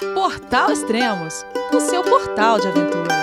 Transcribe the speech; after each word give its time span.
Portal 0.00 0.72
Extremos, 0.72 1.44
o 1.74 1.78
seu 1.78 2.02
portal 2.02 2.58
de 2.58 2.68
aventura. 2.68 3.22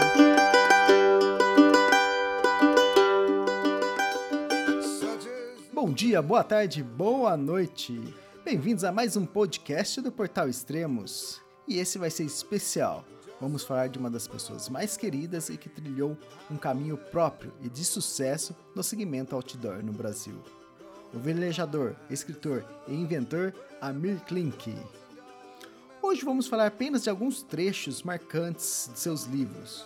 Bom 5.73 5.91
dia, 5.91 6.21
boa 6.21 6.43
tarde, 6.43 6.83
boa 6.83 7.35
noite. 7.35 7.99
Bem-vindos 8.45 8.83
a 8.83 8.91
mais 8.91 9.17
um 9.17 9.25
podcast 9.25 9.99
do 10.01 10.11
Portal 10.11 10.47
Extremos. 10.47 11.41
E 11.67 11.79
esse 11.79 11.97
vai 11.97 12.11
ser 12.11 12.25
especial. 12.25 13.03
Vamos 13.41 13.63
falar 13.63 13.89
de 13.89 13.97
uma 13.97 14.11
das 14.11 14.27
pessoas 14.27 14.69
mais 14.69 14.95
queridas 14.95 15.49
e 15.49 15.57
que 15.57 15.69
trilhou 15.69 16.15
um 16.49 16.57
caminho 16.57 16.95
próprio 16.95 17.51
e 17.59 17.69
de 17.69 17.83
sucesso 17.83 18.55
no 18.75 18.83
segmento 18.83 19.35
outdoor 19.35 19.83
no 19.83 19.91
Brasil. 19.91 20.35
O 21.11 21.17
velejador, 21.17 21.95
escritor 22.07 22.63
e 22.87 22.93
inventor 22.93 23.51
Amir 23.81 24.19
Klink. 24.27 24.75
Hoje 26.09 26.23
vamos 26.23 26.47
falar 26.47 26.67
apenas 26.67 27.03
de 27.03 27.09
alguns 27.09 27.43
trechos 27.43 28.01
marcantes 28.01 28.89
de 28.93 28.97
seus 28.97 29.25
livros. 29.25 29.85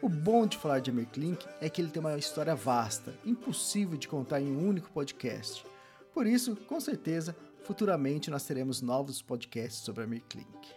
O 0.00 0.08
bom 0.08 0.46
de 0.46 0.56
falar 0.56 0.78
de 0.78 0.92
Klink 1.06 1.44
é 1.60 1.68
que 1.68 1.82
ele 1.82 1.90
tem 1.90 1.98
uma 1.98 2.16
história 2.16 2.54
vasta, 2.54 3.12
impossível 3.26 3.98
de 3.98 4.06
contar 4.06 4.40
em 4.40 4.52
um 4.52 4.68
único 4.68 4.88
podcast. 4.92 5.66
Por 6.14 6.28
isso, 6.28 6.54
com 6.54 6.78
certeza, 6.78 7.34
futuramente 7.64 8.30
nós 8.30 8.44
teremos 8.44 8.80
novos 8.80 9.20
podcasts 9.20 9.82
sobre 9.82 10.20
Klink. 10.28 10.68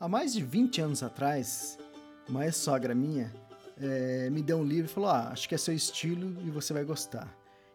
Há 0.00 0.08
mais 0.08 0.32
de 0.32 0.42
20 0.42 0.80
anos 0.80 1.02
atrás, 1.02 1.78
uma 2.26 2.46
ex-sogra 2.46 2.94
minha 2.94 3.34
é, 3.76 4.30
me 4.30 4.40
deu 4.40 4.56
um 4.56 4.64
livro 4.64 4.90
e 4.90 4.94
falou: 4.94 5.10
ah, 5.10 5.28
acho 5.28 5.46
que 5.46 5.54
é 5.54 5.58
seu 5.58 5.74
estilo 5.74 6.40
e 6.40 6.50
você 6.50 6.72
vai 6.72 6.84
gostar. 6.84 7.28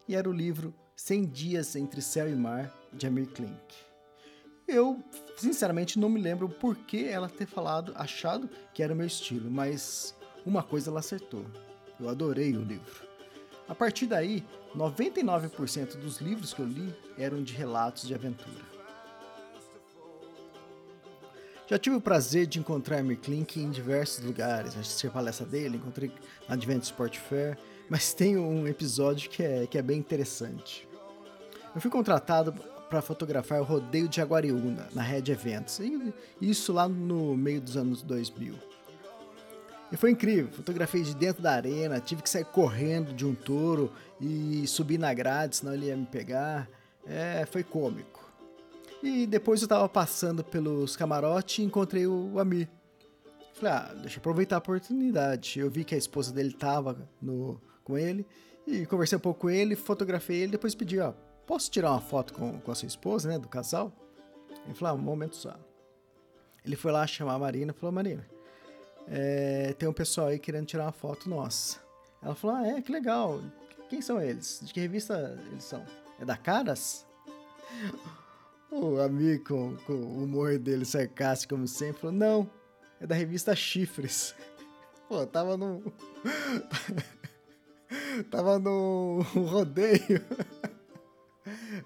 E 0.07 0.15
era 0.15 0.27
o 0.27 0.33
livro 0.33 0.73
100 0.95 1.25
Dias 1.27 1.75
Entre 1.75 2.01
Céu 2.01 2.27
e 2.27 2.35
Mar, 2.35 2.73
de 2.91 3.05
Amir 3.05 3.27
Klink. 3.27 3.88
Eu, 4.69 5.03
sinceramente, 5.35 5.97
não 5.97 6.09
me 6.09 6.21
lembro 6.21 6.47
por 6.47 6.75
que 6.75 7.05
ela 7.05 7.27
ter 7.27 7.47
falado, 7.47 7.91
achado 7.95 8.47
que 8.71 8.83
era 8.83 8.93
o 8.93 8.95
meu 8.95 9.07
estilo, 9.07 9.49
mas 9.49 10.15
uma 10.45 10.61
coisa 10.61 10.91
ela 10.91 10.99
acertou. 10.99 11.43
Eu 11.99 12.07
adorei 12.07 12.55
o 12.55 12.61
livro. 12.61 13.03
A 13.67 13.73
partir 13.73 14.05
daí, 14.05 14.45
99% 14.75 15.97
dos 15.97 16.21
livros 16.21 16.53
que 16.53 16.61
eu 16.61 16.67
li 16.67 16.95
eram 17.17 17.41
de 17.41 17.51
relatos 17.51 18.07
de 18.07 18.13
aventura. 18.13 18.63
Já 21.67 21.79
tive 21.79 21.95
o 21.95 22.01
prazer 22.01 22.45
de 22.45 22.59
encontrar 22.59 23.03
Klink 23.17 23.59
em 23.59 23.71
diversos 23.71 24.23
lugares, 24.23 24.77
assisti 24.77 25.07
a 25.07 25.11
palestra 25.11 25.47
dele, 25.47 25.77
encontrei 25.77 26.11
na 26.47 26.53
Advent 26.53 26.83
Sport 26.83 27.17
Fair, 27.17 27.57
mas 27.89 28.13
tem 28.13 28.37
um 28.37 28.67
episódio 28.67 29.31
que 29.31 29.41
é, 29.41 29.65
que 29.65 29.79
é 29.79 29.81
bem 29.81 29.97
interessante. 29.97 30.87
Eu 31.73 31.81
fui 31.81 31.89
contratado 31.89 32.53
para 32.89 33.01
fotografar 33.01 33.61
o 33.61 33.63
rodeio 33.63 34.07
de 34.07 34.17
Jaguariúna, 34.17 34.87
na 34.93 35.01
Red 35.01 35.31
Eventos. 35.31 35.79
E 35.79 36.13
isso 36.41 36.73
lá 36.73 36.87
no 36.89 37.37
meio 37.37 37.61
dos 37.61 37.77
anos 37.77 38.01
2000. 38.01 38.55
E 39.91 39.97
foi 39.97 40.11
incrível, 40.11 40.51
fotografei 40.51 41.01
de 41.01 41.15
dentro 41.15 41.41
da 41.41 41.51
arena, 41.51 41.99
tive 41.99 42.21
que 42.21 42.29
sair 42.29 42.45
correndo 42.45 43.13
de 43.13 43.25
um 43.25 43.33
touro 43.33 43.91
e 44.21 44.67
subir 44.67 44.99
na 44.99 45.13
grade, 45.13 45.57
senão 45.57 45.73
ele 45.73 45.87
ia 45.87 45.97
me 45.97 46.05
pegar. 46.05 46.69
É, 47.05 47.45
foi 47.45 47.63
cômico. 47.63 48.29
E 49.01 49.25
depois 49.25 49.61
eu 49.61 49.65
estava 49.65 49.87
passando 49.87 50.43
pelos 50.43 50.95
camarotes 50.95 51.59
e 51.59 51.63
encontrei 51.63 52.05
o 52.05 52.37
Amir. 52.37 52.69
Falei, 53.53 53.73
ah, 53.73 53.93
deixa 54.01 54.17
eu 54.17 54.19
aproveitar 54.19 54.57
a 54.57 54.59
oportunidade. 54.59 55.59
Eu 55.59 55.69
vi 55.69 55.83
que 55.83 55.95
a 55.95 55.97
esposa 55.97 56.31
dele 56.31 56.49
estava 56.49 56.97
com 57.83 57.97
ele 57.97 58.25
e 58.67 58.85
conversei 58.85 59.17
um 59.17 59.21
pouco 59.21 59.41
com 59.41 59.49
ele, 59.49 59.75
fotografei 59.75 60.37
ele, 60.37 60.51
depois 60.51 60.75
pedi, 60.75 60.99
ó, 60.99 61.13
posso 61.49 61.71
tirar 61.71 61.89
uma 61.89 61.99
foto 61.99 62.31
com, 62.35 62.61
com 62.61 62.71
a 62.71 62.75
sua 62.75 62.85
esposa, 62.85 63.27
né, 63.27 63.39
do 63.39 63.47
casal? 63.47 63.91
Ele 64.65 64.75
falou, 64.75 64.93
ah, 64.93 65.01
um 65.01 65.03
momento 65.03 65.35
só. 65.35 65.59
Ele 66.63 66.75
foi 66.75 66.91
lá 66.91 67.07
chamar 67.07 67.33
a 67.33 67.39
Marina 67.39 67.73
e 67.75 67.79
falou, 67.79 67.91
Marina, 67.91 68.23
é, 69.07 69.73
tem 69.73 69.89
um 69.89 69.93
pessoal 69.93 70.27
aí 70.27 70.37
querendo 70.37 70.67
tirar 70.67 70.83
uma 70.83 70.91
foto 70.91 71.27
nossa. 71.27 71.79
Ela 72.21 72.35
falou, 72.35 72.57
ah, 72.57 72.67
é, 72.67 72.81
que 72.83 72.91
legal. 72.91 73.41
Quem 73.89 73.99
são 73.99 74.21
eles? 74.21 74.61
De 74.63 74.71
que 74.71 74.79
revista 74.79 75.35
eles 75.47 75.63
são? 75.63 75.83
É 76.19 76.25
da 76.25 76.37
Caras? 76.37 77.07
O 78.71 78.99
amigo 78.99 79.45
com, 79.45 79.75
com 79.77 79.93
o 79.93 80.23
humor 80.25 80.59
dele 80.59 80.85
sarcástico, 80.85 81.55
como 81.55 81.67
sempre, 81.67 82.01
falou, 82.01 82.15
não, 82.15 82.47
é 83.01 83.07
da 83.07 83.15
revista 83.15 83.55
Chifres. 83.55 84.35
Pô, 85.09 85.25
tava 85.25 85.57
no... 85.57 85.81
tava 88.29 88.59
no 88.59 89.23
rodeio. 89.23 90.23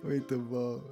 Muito 0.03 0.37
bom. 0.37 0.83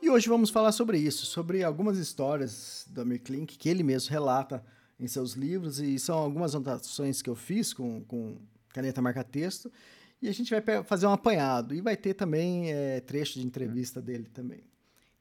E 0.00 0.08
hoje 0.08 0.26
vamos 0.26 0.48
falar 0.48 0.72
sobre 0.72 0.96
isso, 0.96 1.26
sobre 1.26 1.62
algumas 1.62 1.98
histórias 1.98 2.86
do 2.88 3.02
Amir 3.02 3.20
Klink 3.20 3.58
que 3.58 3.68
ele 3.68 3.82
mesmo 3.82 4.10
relata 4.10 4.64
em 4.98 5.06
seus 5.06 5.34
livros 5.34 5.80
e 5.80 5.98
são 5.98 6.16
algumas 6.16 6.54
anotações 6.54 7.20
que 7.20 7.28
eu 7.28 7.34
fiz 7.34 7.74
com, 7.74 8.02
com 8.04 8.38
caneta 8.70 9.02
marca-texto 9.02 9.70
e 10.22 10.30
a 10.30 10.32
gente 10.32 10.50
vai 10.50 10.82
fazer 10.82 11.06
um 11.06 11.12
apanhado 11.12 11.74
e 11.74 11.82
vai 11.82 11.94
ter 11.94 12.14
também 12.14 12.72
é, 12.72 13.00
trecho 13.00 13.38
de 13.38 13.46
entrevista 13.46 14.00
dele 14.00 14.30
também. 14.32 14.64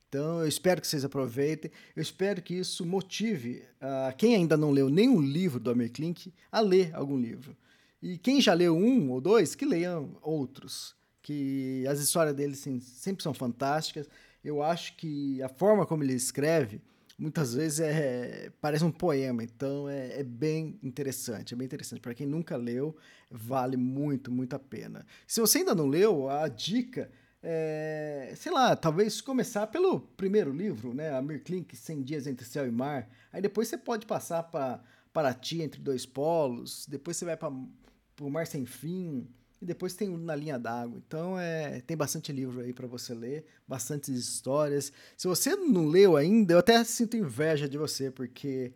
Então 0.08 0.40
eu 0.40 0.48
espero 0.48 0.80
que 0.80 0.88
vocês 0.88 1.04
aproveitem, 1.04 1.70
eu 1.94 2.02
espero 2.02 2.42
que 2.42 2.54
isso 2.54 2.86
motive 2.86 3.64
uh, 3.82 4.16
quem 4.18 4.36
ainda 4.36 4.56
não 4.56 4.72
leu 4.72 4.90
nenhum 4.90 5.20
livro 5.20 5.60
do 5.60 5.70
Amir 5.70 5.92
Klink 5.92 6.34
a 6.50 6.62
ler 6.62 6.96
algum 6.96 7.20
livro. 7.20 7.58
E 8.02 8.18
quem 8.18 8.40
já 8.40 8.54
leu 8.54 8.78
um 8.78 9.12
ou 9.12 9.20
dois, 9.20 9.54
que 9.54 9.66
leiam 9.66 10.16
outros 10.22 10.96
que 11.24 11.88
as 11.88 12.00
histórias 12.00 12.36
dele 12.36 12.56
sempre 12.56 13.24
são 13.24 13.34
fantásticas. 13.34 14.08
Eu 14.44 14.62
acho 14.62 14.96
que 14.98 15.42
a 15.42 15.50
forma 15.50 15.86
como 15.86 16.04
ele 16.04 16.14
escreve 16.14 16.82
muitas 17.18 17.54
vezes 17.54 17.80
é 17.80 18.52
parece 18.60 18.84
um 18.84 18.92
poema, 18.92 19.44
então 19.44 19.88
é, 19.88 20.20
é 20.20 20.24
bem 20.24 20.78
interessante, 20.84 21.54
é 21.54 21.58
bem 21.58 21.66
interessante. 21.66 22.02
Para 22.02 22.14
quem 22.14 22.28
nunca 22.28 22.58
leu, 22.58 22.96
vale 23.32 23.78
muito, 23.78 24.30
muito 24.32 24.54
a 24.56 24.60
pena. 24.60 25.06
Se 25.26 25.40
você 25.40 25.60
ainda 25.60 25.74
não 25.74 25.88
leu, 25.88 26.30
a 26.30 26.48
dica 26.50 27.10
é, 27.42 28.34
sei 28.36 28.52
lá, 28.52 28.76
talvez 28.76 29.22
começar 29.22 29.68
pelo 29.68 30.02
primeiro 30.02 30.52
livro, 30.52 30.94
né? 30.94 31.14
Amir 31.14 31.44
Klink, 31.44 31.76
100 31.76 32.02
Dias 32.04 32.28
Entre 32.28 32.46
Céu 32.46 32.68
e 32.68 32.72
Mar. 32.72 33.10
Aí 33.32 33.42
depois 33.42 33.68
você 33.70 33.78
pode 33.78 34.06
passar 34.06 34.44
para 34.44 34.82
Paraty, 35.14 35.62
Entre 35.62 35.82
Dois 35.82 36.06
Polos. 36.06 36.86
Depois 36.88 37.16
você 37.16 37.26
vai 37.26 37.38
para 37.38 37.50
o 37.50 38.30
Mar 38.30 38.48
Sem 38.48 38.66
Fim 38.66 39.28
e 39.64 39.66
depois 39.66 39.96
tem 39.96 40.10
Na 40.10 40.36
Linha 40.36 40.60
d'Água. 40.60 41.02
Então 41.08 41.40
é, 41.40 41.82
tem 41.82 41.96
bastante 41.98 42.32
livro 42.32 42.62
aí 42.62 42.74
para 42.74 42.86
você 42.86 43.14
ler, 43.14 43.46
bastantes 43.68 44.10
histórias. 44.10 44.92
Se 45.18 45.28
você 45.28 45.56
não 45.56 45.88
leu 45.88 46.16
ainda, 46.18 46.54
eu 46.54 46.60
até 46.60 46.84
sinto 46.84 47.18
inveja 47.18 47.68
de 47.68 47.78
você, 47.78 48.12
porque 48.12 48.74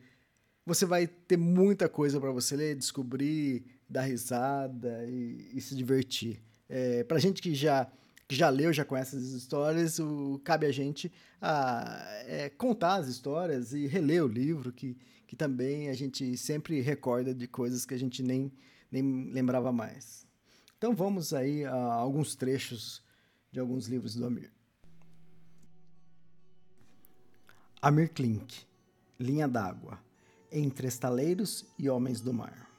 você 0.66 0.86
vai 0.86 1.08
ter 1.08 1.38
muita 1.38 1.88
coisa 1.88 2.20
para 2.20 2.32
você 2.32 2.56
ler, 2.56 2.76
descobrir, 2.76 3.66
dar 3.90 4.02
risada 4.02 5.06
e, 5.08 5.52
e 5.54 5.62
se 5.62 5.76
divertir. 5.76 6.42
É, 6.70 7.04
pra 7.04 7.20
gente 7.20 7.42
que 7.42 7.54
já, 7.54 7.90
que 8.28 8.36
já 8.36 8.50
leu, 8.50 8.74
já 8.74 8.84
conhece 8.84 9.16
as 9.16 9.24
histórias, 9.24 10.00
o, 10.00 10.42
cabe 10.44 10.66
a 10.66 10.72
gente 10.72 11.12
a, 11.42 12.06
é, 12.26 12.50
contar 12.50 12.96
as 12.96 13.08
histórias 13.08 13.74
e 13.74 13.88
reler 13.88 14.24
o 14.24 14.28
livro, 14.28 14.72
que, 14.72 14.98
que 15.26 15.36
também 15.36 15.90
a 15.90 15.94
gente 15.94 16.36
sempre 16.38 16.82
recorda 16.82 17.34
de 17.34 17.48
coisas 17.48 17.86
que 17.86 17.94
a 17.94 18.00
gente 18.00 18.24
nem, 18.24 18.52
nem 18.92 19.32
lembrava 19.32 19.72
mais. 19.72 20.27
Então 20.78 20.94
vamos 20.94 21.34
aí 21.34 21.66
a 21.66 21.74
alguns 21.74 22.36
trechos 22.36 23.02
de 23.52 23.60
alguns 23.60 23.88
livros 23.88 24.14
do 24.14 24.28
Amir. 24.28 24.52
Amir 27.82 28.14
Klink, 28.14 28.64
Linha 29.20 29.48
d'Água, 29.48 30.00
Entre 30.52 30.88
Estaleiros 30.88 31.66
e 31.80 31.90
Homens 31.90 32.22
do 32.22 32.32
Mar. 32.32 32.70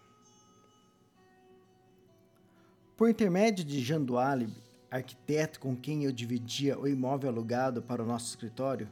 Por 2.96 3.10
intermédio 3.10 3.64
de 3.64 3.80
Jean 3.80 4.02
Dualib, 4.02 4.52
arquiteto 4.88 5.58
com 5.58 5.76
quem 5.76 6.04
eu 6.04 6.12
dividia 6.12 6.78
o 6.78 6.86
imóvel 6.86 7.30
alugado 7.30 7.82
para 7.82 8.02
o 8.02 8.06
nosso 8.06 8.28
escritório, 8.28 8.88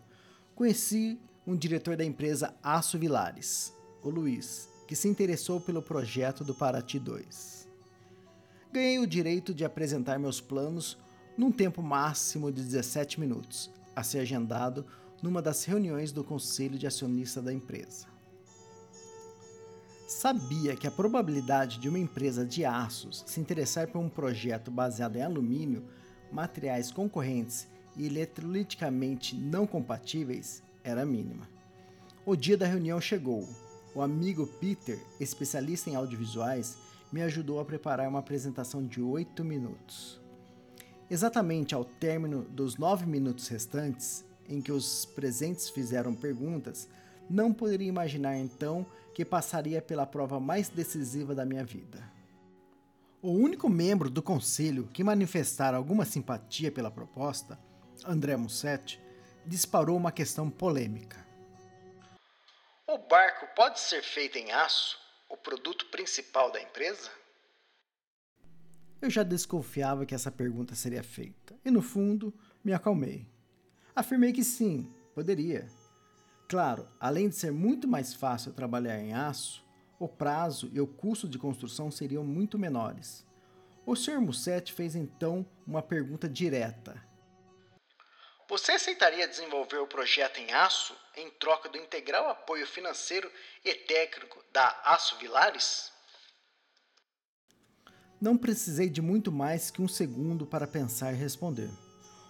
conheci 0.54 1.18
um 1.46 1.56
diretor 1.56 1.96
da 1.96 2.04
empresa 2.04 2.56
Aço 2.60 2.98
Vilares, 2.98 3.72
o 4.02 4.10
Luiz, 4.10 4.68
que 4.88 4.96
se 4.96 5.06
interessou 5.08 5.60
pelo 5.60 5.80
projeto 5.80 6.42
do 6.42 6.54
Paraty 6.54 6.98
2 6.98 7.65
ganhei 8.76 8.98
o 8.98 9.06
direito 9.06 9.54
de 9.54 9.64
apresentar 9.64 10.18
meus 10.18 10.38
planos 10.38 10.98
num 11.34 11.50
tempo 11.50 11.82
máximo 11.82 12.52
de 12.52 12.62
17 12.62 13.18
minutos, 13.18 13.70
a 13.94 14.02
ser 14.02 14.18
agendado 14.18 14.84
numa 15.22 15.40
das 15.40 15.64
reuniões 15.64 16.12
do 16.12 16.22
conselho 16.22 16.78
de 16.78 16.86
acionista 16.86 17.40
da 17.40 17.50
empresa. 17.50 18.06
Sabia 20.06 20.76
que 20.76 20.86
a 20.86 20.90
probabilidade 20.90 21.78
de 21.78 21.88
uma 21.88 21.98
empresa 21.98 22.44
de 22.44 22.66
aços 22.66 23.24
se 23.26 23.40
interessar 23.40 23.88
por 23.88 23.98
um 23.98 24.10
projeto 24.10 24.70
baseado 24.70 25.16
em 25.16 25.22
alumínio, 25.22 25.82
materiais 26.30 26.92
concorrentes 26.92 27.66
e 27.96 28.04
eletroliticamente 28.04 29.34
não 29.34 29.66
compatíveis 29.66 30.62
era 30.84 31.06
mínima. 31.06 31.48
O 32.26 32.36
dia 32.36 32.58
da 32.58 32.66
reunião 32.66 33.00
chegou. 33.00 33.48
O 33.94 34.02
amigo 34.02 34.46
Peter, 34.46 35.00
especialista 35.18 35.88
em 35.88 35.94
audiovisuais, 35.94 36.76
me 37.12 37.22
ajudou 37.22 37.60
a 37.60 37.64
preparar 37.64 38.08
uma 38.08 38.18
apresentação 38.18 38.86
de 38.86 39.00
8 39.00 39.44
minutos. 39.44 40.20
Exatamente 41.08 41.74
ao 41.74 41.84
término 41.84 42.42
dos 42.42 42.76
9 42.76 43.06
minutos 43.06 43.48
restantes, 43.48 44.24
em 44.48 44.60
que 44.60 44.72
os 44.72 45.04
presentes 45.04 45.70
fizeram 45.70 46.14
perguntas, 46.14 46.88
não 47.28 47.52
poderia 47.52 47.88
imaginar 47.88 48.36
então 48.36 48.86
que 49.14 49.24
passaria 49.24 49.80
pela 49.80 50.06
prova 50.06 50.38
mais 50.38 50.68
decisiva 50.68 51.34
da 51.34 51.44
minha 51.44 51.64
vida. 51.64 52.02
O 53.22 53.30
único 53.30 53.68
membro 53.68 54.10
do 54.10 54.22
conselho 54.22 54.88
que 54.92 55.02
manifestara 55.02 55.76
alguma 55.76 56.04
simpatia 56.04 56.70
pela 56.70 56.90
proposta, 56.90 57.58
André 58.04 58.36
Musset, 58.36 59.00
disparou 59.44 59.96
uma 59.96 60.12
questão 60.12 60.50
polêmica. 60.50 61.26
O 62.86 62.98
barco 62.98 63.46
pode 63.56 63.80
ser 63.80 64.02
feito 64.02 64.36
em 64.38 64.52
aço, 64.52 64.96
o 65.28 65.36
produto 65.36 65.86
principal 65.86 66.50
da 66.50 66.60
empresa? 66.60 67.10
Eu 69.00 69.10
já 69.10 69.22
desconfiava 69.22 70.06
que 70.06 70.14
essa 70.14 70.30
pergunta 70.30 70.74
seria 70.74 71.02
feita, 71.02 71.54
e 71.64 71.70
no 71.70 71.82
fundo 71.82 72.32
me 72.64 72.72
acalmei. 72.72 73.26
Afirmei 73.94 74.32
que 74.32 74.42
sim, 74.42 74.88
poderia. 75.14 75.68
Claro, 76.48 76.88
além 77.00 77.28
de 77.28 77.34
ser 77.34 77.50
muito 77.50 77.88
mais 77.88 78.14
fácil 78.14 78.52
trabalhar 78.52 78.98
em 79.00 79.12
aço, 79.12 79.64
o 79.98 80.08
prazo 80.08 80.70
e 80.72 80.80
o 80.80 80.86
custo 80.86 81.28
de 81.28 81.38
construção 81.38 81.90
seriam 81.90 82.24
muito 82.24 82.58
menores. 82.58 83.26
O 83.84 83.94
Sr. 83.94 84.20
Musset 84.20 84.72
fez 84.72 84.94
então 84.94 85.46
uma 85.66 85.82
pergunta 85.82 86.28
direta. 86.28 87.02
Você 88.48 88.72
aceitaria 88.72 89.26
desenvolver 89.26 89.78
o 89.78 89.88
projeto 89.88 90.38
em 90.38 90.52
aço 90.52 90.94
em 91.16 91.28
troca 91.30 91.68
do 91.68 91.76
integral 91.78 92.28
apoio 92.28 92.64
financeiro 92.64 93.28
e 93.64 93.74
técnico 93.74 94.40
da 94.52 94.68
Aço 94.84 95.16
Vilares? 95.18 95.90
Não 98.20 98.36
precisei 98.36 98.88
de 98.88 99.02
muito 99.02 99.32
mais 99.32 99.68
que 99.68 99.82
um 99.82 99.88
segundo 99.88 100.46
para 100.46 100.64
pensar 100.64 101.12
e 101.12 101.16
responder. 101.16 101.68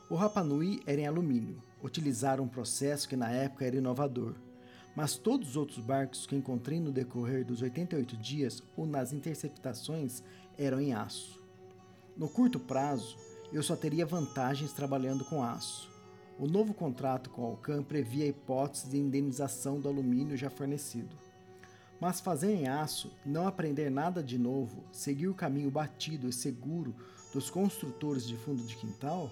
O 0.08 0.14
Rapanui 0.14 0.82
era 0.86 1.02
em 1.02 1.06
alumínio. 1.06 1.62
Utilizaram 1.82 2.44
um 2.44 2.48
processo 2.48 3.06
que 3.06 3.14
na 3.14 3.30
época 3.30 3.66
era 3.66 3.76
inovador. 3.76 4.34
Mas 4.96 5.16
todos 5.16 5.50
os 5.50 5.56
outros 5.56 5.80
barcos 5.80 6.26
que 6.26 6.34
encontrei 6.34 6.80
no 6.80 6.92
decorrer 6.92 7.44
dos 7.44 7.60
88 7.60 8.16
dias 8.16 8.62
ou 8.74 8.86
nas 8.86 9.12
interceptações 9.12 10.22
eram 10.56 10.80
em 10.80 10.94
aço. 10.94 11.38
No 12.16 12.26
curto 12.26 12.58
prazo, 12.58 13.18
eu 13.52 13.62
só 13.62 13.76
teria 13.76 14.06
vantagens 14.06 14.72
trabalhando 14.72 15.22
com 15.22 15.44
aço. 15.44 15.94
O 16.38 16.46
novo 16.46 16.74
contrato 16.74 17.30
com 17.30 17.42
a 17.42 17.46
Alcan 17.46 17.82
previa 17.82 18.24
a 18.24 18.28
hipótese 18.28 18.90
de 18.90 18.98
indenização 18.98 19.80
do 19.80 19.88
alumínio 19.88 20.36
já 20.36 20.50
fornecido. 20.50 21.16
Mas 21.98 22.20
fazer 22.20 22.52
em 22.52 22.68
aço, 22.68 23.10
não 23.24 23.48
aprender 23.48 23.90
nada 23.90 24.22
de 24.22 24.36
novo, 24.36 24.84
seguir 24.92 25.28
o 25.28 25.34
caminho 25.34 25.70
batido 25.70 26.28
e 26.28 26.32
seguro 26.32 26.94
dos 27.32 27.48
construtores 27.48 28.26
de 28.26 28.36
fundo 28.36 28.62
de 28.62 28.76
quintal, 28.76 29.30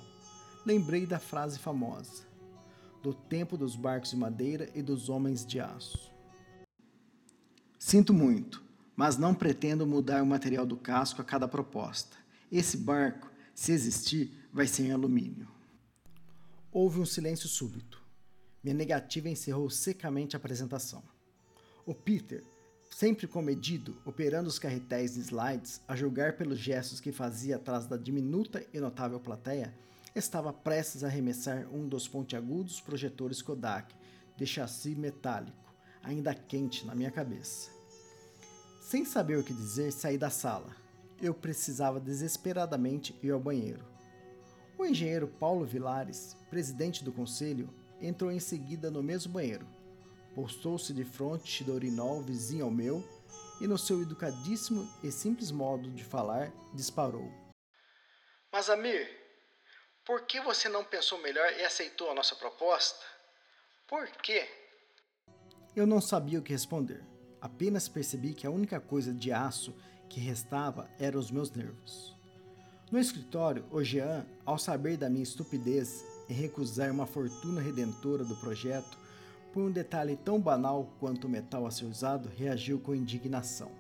lembrei 0.65 1.05
da 1.05 1.19
frase 1.19 1.59
famosa: 1.59 2.25
do 3.03 3.13
tempo 3.13 3.59
dos 3.59 3.77
barcos 3.77 4.11
de 4.11 4.17
madeira 4.17 4.71
e 4.75 4.81
dos 4.81 5.11
homens 5.11 5.45
de 5.45 5.61
aço. 5.61 6.11
Sinto 7.79 8.15
muito, 8.15 8.65
mas 8.97 9.19
não 9.19 9.35
pretendo 9.35 9.87
mudar 9.87 10.23
o 10.23 10.27
material 10.27 10.65
do 10.65 10.77
casco 10.77 11.21
a 11.21 11.25
cada 11.25 11.47
proposta. 11.47 12.17
Esse 12.51 12.79
barco, 12.79 13.31
se 13.55 13.73
existir, 13.73 14.33
vai 14.51 14.67
ser 14.67 14.85
em 14.85 14.93
alumínio. 14.93 15.54
Houve 16.77 16.99
um 16.99 17.07
silêncio 17.07 17.49
súbito. 17.49 18.03
Minha 18.61 18.75
negativa 18.75 19.29
encerrou 19.29 19.71
secamente 19.71 20.35
a 20.35 20.39
apresentação. 20.39 21.05
O 21.87 21.95
Peter, 21.95 22.43
sempre 22.91 23.29
comedido, 23.29 23.97
operando 24.05 24.49
os 24.49 24.59
carretéis 24.59 25.15
de 25.15 25.21
slides, 25.21 25.81
a 25.87 25.95
julgar 25.95 26.37
pelos 26.37 26.59
gestos 26.59 26.99
que 26.99 27.13
fazia 27.13 27.55
atrás 27.55 27.87
da 27.87 27.97
diminuta 27.97 28.67
e 28.75 28.81
notável 28.81 29.21
plateia, 29.21 29.73
estava 30.17 30.53
prestes 30.53 31.05
a 31.05 31.07
arremessar 31.07 31.73
um 31.73 31.87
dos 31.87 32.09
pontiagudos 32.09 32.81
projetores 32.81 33.41
Kodak 33.41 33.95
de 34.37 34.45
chassi 34.45 34.97
metálico, 34.97 35.73
ainda 36.03 36.35
quente 36.35 36.85
na 36.85 36.97
minha 36.97 37.13
cabeça. 37.13 37.71
Sem 38.81 39.05
saber 39.05 39.39
o 39.39 39.45
que 39.45 39.55
dizer, 39.55 39.93
saí 39.93 40.19
da 40.19 40.29
sala. 40.29 40.75
Eu 41.23 41.35
precisava 41.35 42.01
desesperadamente 42.01 43.15
ir 43.23 43.31
ao 43.31 43.39
banheiro. 43.39 43.94
O 44.79 44.85
engenheiro 44.85 45.29
Paulo 45.29 45.65
Vilares, 45.65 46.37
presidente 46.51 47.05
do 47.05 47.13
conselho, 47.13 47.73
entrou 48.01 48.31
em 48.31 48.41
seguida 48.41 48.91
no 48.91 49.03
mesmo 49.03 49.33
banheiro 49.33 49.67
Postou-se 50.35 50.93
de 50.93 51.05
frente 51.05 51.63
do 51.63 51.75
urinol 51.75 52.21
vizinho 52.21 52.65
ao 52.65 52.71
meu 52.71 53.05
e, 53.61 53.69
no 53.69 53.79
seu 53.79 54.03
educadíssimo 54.03 54.93
e 55.03 55.13
simples 55.13 55.53
modo 55.53 55.89
de 55.91 56.03
falar, 56.03 56.53
disparou. 56.75 57.33
Mas, 58.53 58.69
Amir, 58.69 59.09
por 60.05 60.23
que 60.23 60.41
você 60.41 60.69
não 60.69 60.85
pensou 60.85 61.19
melhor 61.23 61.53
e 61.53 61.65
aceitou 61.65 62.11
a 62.11 62.15
nossa 62.15 62.35
proposta? 62.35 63.05
Por 63.87 64.09
quê? 64.23 64.49
Eu 65.77 65.87
não 65.87 66.01
sabia 66.01 66.41
o 66.41 66.43
que 66.43 66.53
responder. 66.53 67.05
Apenas 67.41 67.89
percebi 67.89 68.35
que 68.35 68.47
a 68.47 68.51
única 68.51 68.81
coisa 68.81 69.15
de 69.15 69.31
aço 69.31 69.73
que 70.09 70.19
restava 70.19 70.91
eram 70.99 71.21
os 71.21 71.31
meus 71.31 71.51
nervos. 71.51 72.14
No 72.95 73.01
escritório, 73.01 73.65
o 73.73 73.83
Jean, 73.83 74.25
ao 74.47 74.57
saber 74.57 74.97
da 74.97 75.11
minha 75.11 75.25
estupidez 75.25 76.05
em 76.29 76.33
recusar 76.33 76.93
uma 76.93 77.07
fortuna 77.07 77.61
redentora 77.61 78.25
do 78.25 78.37
projeto, 78.37 78.97
por 79.53 79.65
um 79.65 79.73
detalhe 79.73 80.17
tão 80.17 80.41
banal 80.41 80.95
quanto 81.01 81.25
o 81.27 81.29
metal 81.29 81.67
a 81.67 81.73
ser 81.73 81.87
usado, 81.87 82.29
reagiu 82.29 82.79
com 82.79 82.95
indignação. 82.95 83.73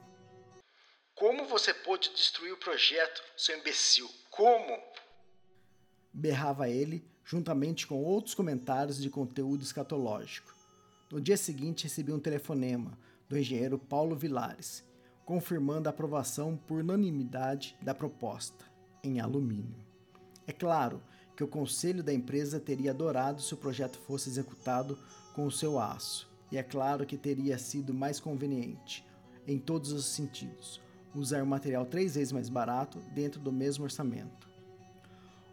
Como 1.14 1.46
você 1.46 1.72
pôde 1.72 2.10
destruir 2.10 2.54
o 2.54 2.56
projeto, 2.56 3.22
seu 3.36 3.56
imbecil? 3.56 4.10
Como? 4.32 4.82
Berrava 6.12 6.68
ele, 6.68 7.08
juntamente 7.24 7.86
com 7.86 8.02
outros 8.02 8.34
comentários 8.34 9.00
de 9.00 9.08
conteúdo 9.08 9.62
escatológico. 9.62 10.52
No 11.08 11.20
dia 11.20 11.36
seguinte, 11.36 11.84
recebi 11.84 12.12
um 12.12 12.18
telefonema 12.18 12.98
do 13.28 13.38
engenheiro 13.38 13.78
Paulo 13.78 14.16
Vilares, 14.16 14.82
confirmando 15.24 15.88
a 15.88 15.90
aprovação 15.90 16.56
por 16.56 16.80
unanimidade 16.80 17.76
da 17.80 17.94
proposta, 17.94 18.73
em 19.04 19.20
alumínio. 19.20 19.84
É 20.46 20.52
claro 20.52 21.00
que 21.36 21.44
o 21.44 21.48
conselho 21.48 22.02
da 22.02 22.12
empresa 22.12 22.58
teria 22.58 22.90
adorado 22.90 23.42
se 23.42 23.54
o 23.54 23.56
projeto 23.56 23.98
fosse 23.98 24.28
executado 24.28 24.98
com 25.34 25.46
o 25.46 25.52
seu 25.52 25.78
aço, 25.78 26.28
e 26.50 26.56
é 26.56 26.62
claro 26.62 27.04
que 27.04 27.16
teria 27.16 27.58
sido 27.58 27.92
mais 27.92 28.20
conveniente, 28.20 29.04
em 29.46 29.58
todos 29.58 29.92
os 29.92 30.06
sentidos, 30.06 30.80
usar 31.14 31.42
um 31.42 31.46
material 31.46 31.84
três 31.84 32.14
vezes 32.14 32.32
mais 32.32 32.48
barato 32.48 32.98
dentro 33.14 33.40
do 33.40 33.52
mesmo 33.52 33.84
orçamento. 33.84 34.48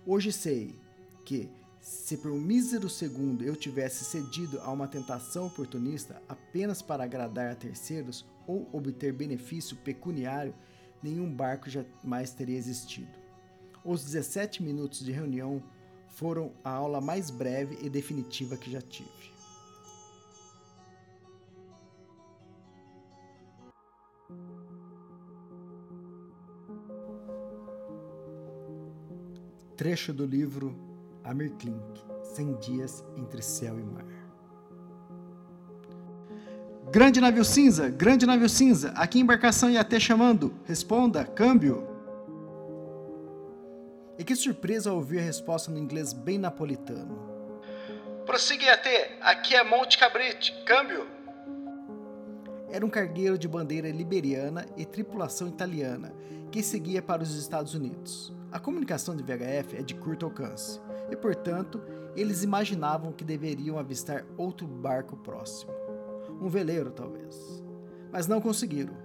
Hoje 0.06 0.32
sei 0.32 0.80
que, 1.26 1.50
se 1.80 2.18
por 2.18 2.32
um 2.32 2.40
mísero 2.40 2.90
segundo 2.90 3.44
eu 3.44 3.56
tivesse 3.56 4.06
cedido 4.06 4.60
a 4.62 4.72
uma 4.72 4.88
tentação 4.88 5.48
oportunista 5.48 6.22
apenas 6.30 6.82
para 6.82 7.04
agradar 7.04 7.52
a 7.52 7.56
terceiros 7.56 8.26
ou 8.48 8.70
obter 8.72 9.14
benefício 9.14 9.76
pecuniário, 9.78 10.54
nenhum 11.02 11.32
barco 11.32 11.70
jamais 11.70 12.32
teria 12.32 12.58
existido. 12.58 13.21
Os 13.84 14.04
17 14.04 14.62
minutos 14.62 15.04
de 15.04 15.12
reunião 15.12 15.62
foram 16.08 16.52
a 16.64 16.70
aula 16.70 17.02
mais 17.02 17.30
breve 17.30 17.78
e 17.82 17.90
definitiva 17.90 18.56
que 18.56 18.72
já 18.72 18.82
tive. 18.82 19.32
Trecho 29.76 30.14
do 30.14 30.28
livro 30.28 30.76
Amir 31.24 31.52
Klink, 31.54 32.04
100 32.36 32.54
Dias 32.60 33.04
entre 33.18 33.42
Céu 33.42 33.80
e 33.80 33.84
Mar. 33.84 34.06
Grande 36.92 37.20
navio 37.20 37.44
cinza, 37.44 37.90
grande 37.90 38.26
navio 38.26 38.50
cinza, 38.50 38.92
aqui 38.92 39.20
embarcação 39.20 39.76
até 39.78 40.00
chamando. 40.00 40.54
Responda, 40.66 41.26
câmbio. 41.26 41.91
Que 44.32 44.36
surpresa 44.38 44.90
ao 44.90 44.96
ouvir 44.96 45.20
a 45.20 45.24
resposta 45.24 45.70
no 45.70 45.78
inglês 45.78 46.14
bem 46.14 46.38
napolitano. 46.38 47.20
Prossiga 48.26 48.72
até, 48.72 49.18
aqui 49.20 49.54
é 49.54 49.62
Monte 49.62 49.98
Cabrite, 49.98 50.54
câmbio. 50.66 51.06
Era 52.70 52.86
um 52.86 52.90
cargueiro 52.90 53.38
de 53.38 53.46
bandeira 53.46 53.90
liberiana 53.90 54.66
e 54.78 54.86
tripulação 54.86 55.50
italiana 55.50 56.14
que 56.50 56.64
seguia 56.64 57.02
para 57.02 57.22
os 57.22 57.36
Estados 57.36 57.74
Unidos. 57.74 58.34
A 58.54 58.58
comunicação 58.58 59.18
de 59.18 59.22
VHF 59.22 59.76
é 59.76 59.82
de 59.82 59.96
curto 59.96 60.26
alcance 60.26 60.80
e, 61.12 61.16
portanto, 61.18 61.84
eles 62.16 62.42
imaginavam 62.42 63.12
que 63.12 63.26
deveriam 63.26 63.78
avistar 63.78 64.26
outro 64.38 64.66
barco 64.66 65.18
próximo. 65.18 65.74
Um 66.42 66.48
veleiro, 66.48 66.92
talvez. 66.92 67.62
Mas 68.10 68.28
não 68.28 68.40
conseguiram. 68.40 68.96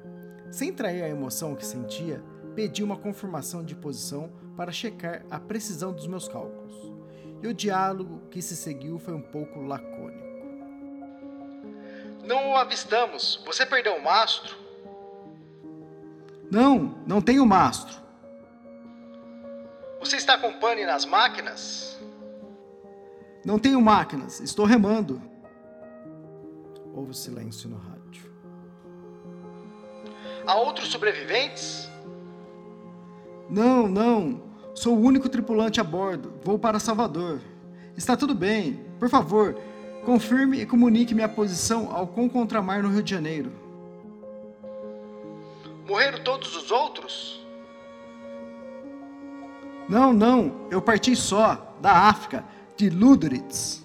Sem 0.52 0.72
trair 0.72 1.02
a 1.02 1.08
emoção 1.08 1.56
que 1.56 1.66
sentia, 1.66 2.22
pedi 2.54 2.84
uma 2.84 2.96
confirmação 2.96 3.64
de 3.64 3.74
posição 3.74 4.45
para 4.56 4.72
checar 4.72 5.24
a 5.30 5.38
precisão 5.38 5.92
dos 5.92 6.06
meus 6.06 6.26
cálculos. 6.26 6.74
E 7.42 7.46
o 7.46 7.54
diálogo 7.54 8.22
que 8.30 8.40
se 8.40 8.56
seguiu 8.56 8.98
foi 8.98 9.14
um 9.14 9.20
pouco 9.20 9.60
lacônico. 9.60 10.26
Não 12.24 12.52
o 12.52 12.56
avistamos. 12.56 13.42
Você 13.44 13.66
perdeu 13.66 13.96
o 13.96 14.02
mastro? 14.02 14.56
Não, 16.50 16.98
não 17.06 17.20
tenho 17.20 17.44
mastro. 17.44 17.94
Você 20.00 20.16
está 20.16 20.38
com 20.38 20.52
pane 20.54 20.84
nas 20.84 21.04
máquinas? 21.04 21.98
Não 23.44 23.58
tenho 23.58 23.80
máquinas, 23.80 24.40
estou 24.40 24.64
remando. 24.64 25.22
Houve 26.94 27.14
silêncio 27.14 27.68
no 27.68 27.76
rádio. 27.76 28.32
Há 30.46 30.54
outros 30.56 30.88
sobreviventes? 30.88 31.88
Não, 33.48 33.86
não. 33.86 34.45
Sou 34.76 34.94
o 34.94 35.00
único 35.00 35.26
tripulante 35.26 35.80
a 35.80 35.84
bordo. 35.84 36.34
Vou 36.44 36.58
para 36.58 36.78
Salvador. 36.78 37.40
Está 37.96 38.14
tudo 38.14 38.34
bem. 38.34 38.78
Por 38.98 39.08
favor, 39.08 39.58
confirme 40.04 40.60
e 40.60 40.66
comunique 40.66 41.14
minha 41.14 41.28
posição 41.28 41.90
ao 41.90 42.06
Contramar 42.06 42.82
no 42.82 42.90
Rio 42.90 43.02
de 43.02 43.10
Janeiro. 43.10 43.50
Morreram 45.88 46.22
todos 46.22 46.54
os 46.54 46.70
outros? 46.70 47.42
Não, 49.88 50.12
não. 50.12 50.66
Eu 50.70 50.82
parti 50.82 51.16
só, 51.16 51.74
da 51.80 51.92
África, 51.92 52.44
de 52.76 52.90
Luderitz. 52.90 53.82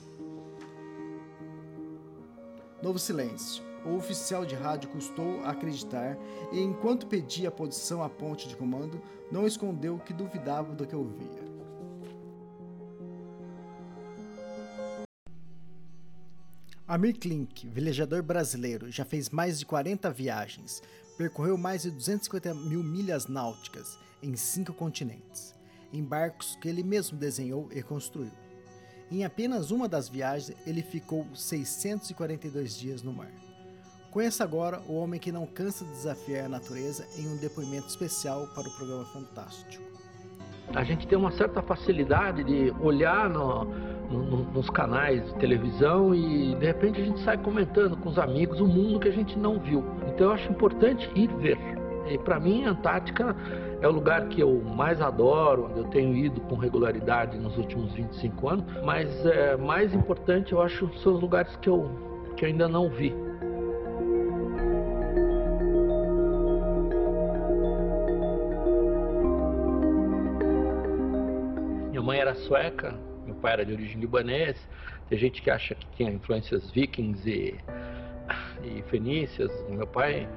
Novo 2.84 3.00
silêncio. 3.00 3.71
O 3.86 3.96
oficial 3.96 4.46
de 4.46 4.54
rádio 4.54 4.90
custou 4.90 5.44
acreditar 5.44 6.18
e, 6.52 6.60
enquanto 6.60 7.08
pedia 7.08 7.50
a 7.50 7.52
posição 7.52 8.04
à 8.04 8.10
ponte 8.10 8.48
de 8.48 8.56
comando, 8.56 9.02
não 9.32 9.48
escondeu 9.48 9.98
que 9.98 10.14
duvidava 10.14 10.74
do 10.74 10.86
que 10.86 10.96
ouvia. 10.96 11.52
Amir 16.88 17.18
Klink, 17.18 17.68
velejador 17.70 18.22
brasileiro, 18.22 18.92
já 18.92 19.06
fez 19.06 19.30
mais 19.30 19.58
de 19.58 19.66
40 19.66 20.12
viagens, 20.12 20.84
percorreu 21.18 21.58
mais 21.58 21.84
de 21.84 21.90
250 21.90 22.54
mil 22.54 22.84
milhas 22.84 23.28
náuticas 23.28 23.98
em 24.22 24.36
cinco 24.36 24.74
continentes, 24.74 25.56
em 25.92 26.04
barcos 26.04 26.58
que 26.62 26.68
ele 26.68 26.84
mesmo 26.84 27.18
desenhou 27.18 27.70
e 27.72 27.82
construiu. 27.82 28.32
Em 29.10 29.24
apenas 29.24 29.72
uma 29.72 29.88
das 29.88 30.08
viagens, 30.08 30.56
ele 30.68 30.84
ficou 30.84 31.26
642 31.34 32.78
dias 32.78 33.02
no 33.02 33.14
mar. 33.14 33.32
Conheça 34.12 34.44
agora 34.44 34.82
o 34.90 34.96
homem 34.98 35.18
que 35.18 35.32
não 35.32 35.46
cansa 35.46 35.86
de 35.86 35.92
desafiar 35.92 36.46
a 36.46 36.50
natureza 36.50 37.08
em 37.18 37.30
um 37.30 37.38
depoimento 37.38 37.88
especial 37.88 38.46
para 38.54 38.68
o 38.68 38.72
programa 38.72 39.06
Fantástico. 39.06 39.82
A 40.76 40.84
gente 40.84 41.08
tem 41.08 41.18
uma 41.18 41.32
certa 41.32 41.62
facilidade 41.62 42.44
de 42.44 42.72
olhar 42.82 43.30
no, 43.30 43.64
no, 43.64 44.52
nos 44.52 44.70
canais 44.70 45.26
de 45.26 45.40
televisão 45.40 46.14
e 46.14 46.54
de 46.56 46.66
repente 46.66 47.00
a 47.00 47.06
gente 47.06 47.22
sai 47.22 47.38
comentando 47.38 47.96
com 47.96 48.10
os 48.10 48.20
amigos 48.20 48.60
o 48.60 48.68
mundo 48.68 49.00
que 49.00 49.08
a 49.08 49.14
gente 49.14 49.40
não 49.40 49.58
viu. 49.58 49.82
Então 50.10 50.28
eu 50.28 50.32
acho 50.34 50.52
importante 50.52 51.10
ir 51.16 51.34
ver. 51.38 51.58
E 52.10 52.18
para 52.18 52.38
mim 52.38 52.66
a 52.66 52.72
Antártica 52.72 53.34
é 53.80 53.88
o 53.88 53.92
lugar 53.92 54.28
que 54.28 54.42
eu 54.42 54.62
mais 54.62 55.00
adoro, 55.02 55.68
onde 55.70 55.80
eu 55.80 55.86
tenho 55.86 56.14
ido 56.14 56.42
com 56.42 56.56
regularidade 56.56 57.38
nos 57.38 57.58
últimos 57.58 57.94
25 57.94 58.50
anos, 58.50 58.66
mas 58.84 59.26
é, 59.26 59.56
mais 59.56 59.94
importante 59.94 60.52
eu 60.52 60.62
acho 60.62 60.92
são 61.00 61.14
os 61.14 61.22
lugares 61.22 61.56
que 61.58 61.70
eu, 61.70 61.90
que 62.36 62.44
eu 62.44 62.50
ainda 62.50 62.68
não 62.68 62.90
vi. 62.90 63.31
Era 72.32 72.36
sueca, 72.36 72.94
meu 73.26 73.36
pai 73.36 73.54
era 73.54 73.66
de 73.66 73.74
origem 73.74 74.00
libanês. 74.00 74.58
Tem 75.10 75.18
gente 75.18 75.42
que 75.42 75.52
acha 75.52 75.76
que 75.76 75.86
tinha 75.96 76.12
influências 76.12 76.72
vikings 76.72 77.30
e, 77.30 77.58
e 78.64 78.82
fenícias. 78.84 79.52
Meu 79.70 79.86
pai 79.86 80.28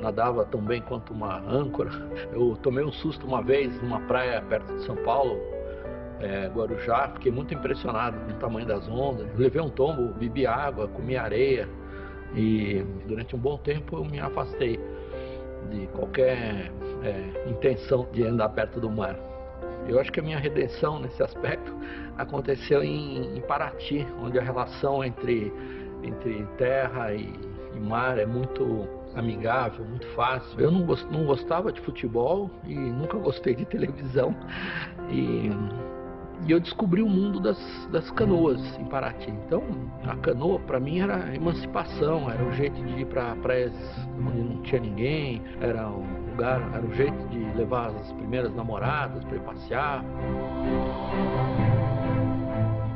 nadava 0.00 0.44
tão 0.46 0.60
bem 0.60 0.80
quanto 0.80 1.12
uma 1.12 1.40
âncora. 1.40 1.90
Eu 2.32 2.56
tomei 2.62 2.84
um 2.84 2.92
susto 2.92 3.26
uma 3.26 3.42
vez 3.42 3.80
numa 3.82 4.00
praia 4.02 4.40
perto 4.42 4.72
de 4.74 4.84
São 4.84 4.96
Paulo, 4.96 5.38
é, 6.20 6.46
Guarujá. 6.48 7.10
Fiquei 7.14 7.32
muito 7.32 7.52
impressionado 7.52 8.18
com 8.20 8.32
o 8.32 8.34
tamanho 8.34 8.66
das 8.66 8.88
ondas. 8.88 9.26
levei 9.36 9.60
um 9.60 9.70
tombo, 9.70 10.14
bebi 10.14 10.46
água, 10.46 10.86
comi 10.88 11.16
areia 11.16 11.68
e 12.34 12.84
durante 13.06 13.34
um 13.34 13.38
bom 13.38 13.56
tempo 13.58 13.96
eu 13.96 14.04
me 14.04 14.20
afastei 14.20 14.78
de 15.70 15.86
qualquer 15.88 16.70
é, 17.02 17.50
intenção 17.50 18.06
de 18.12 18.24
andar 18.24 18.50
perto 18.50 18.78
do 18.80 18.90
mar. 18.90 19.18
Eu 19.86 19.98
acho 20.00 20.12
que 20.12 20.20
a 20.20 20.22
minha 20.22 20.38
redenção 20.38 20.98
nesse 20.98 21.22
aspecto 21.22 21.74
aconteceu 22.18 22.82
em, 22.82 23.36
em 23.36 23.40
Paraty, 23.42 24.06
onde 24.22 24.38
a 24.38 24.42
relação 24.42 25.04
entre, 25.04 25.52
entre 26.02 26.46
terra 26.56 27.14
e, 27.14 27.32
e 27.74 27.80
mar 27.80 28.18
é 28.18 28.26
muito 28.26 28.88
amigável, 29.14 29.84
muito 29.84 30.06
fácil. 30.08 30.60
Eu 30.60 30.70
não, 30.70 30.84
gost, 30.84 31.06
não 31.10 31.24
gostava 31.24 31.72
de 31.72 31.80
futebol 31.80 32.50
e 32.64 32.74
nunca 32.74 33.16
gostei 33.18 33.54
de 33.54 33.64
televisão. 33.64 34.34
E, 35.10 35.50
e 36.46 36.52
eu 36.52 36.60
descobri 36.60 37.02
o 37.02 37.08
mundo 37.08 37.40
das, 37.40 37.58
das 37.90 38.10
canoas 38.12 38.60
em 38.78 38.84
Paraty. 38.84 39.30
Então, 39.30 39.62
a 40.06 40.16
canoa 40.16 40.58
para 40.60 40.78
mim 40.78 41.00
era 41.00 41.34
emancipação, 41.34 42.30
era 42.30 42.42
o 42.44 42.52
jeito 42.52 42.80
de 42.84 43.00
ir 43.00 43.06
para 43.06 43.34
praias 43.36 43.72
onde 44.18 44.40
não 44.40 44.62
tinha 44.62 44.80
ninguém, 44.80 45.42
era 45.60 45.88
um 45.88 46.27
lugar, 46.38 46.70
era 46.72 46.86
o 46.86 46.94
jeito 46.94 47.28
de 47.28 47.38
levar 47.56 47.88
as 47.88 48.12
primeiras 48.12 48.54
namoradas 48.54 49.24
para 49.24 49.36
ir 49.36 49.40
passear. 49.40 50.04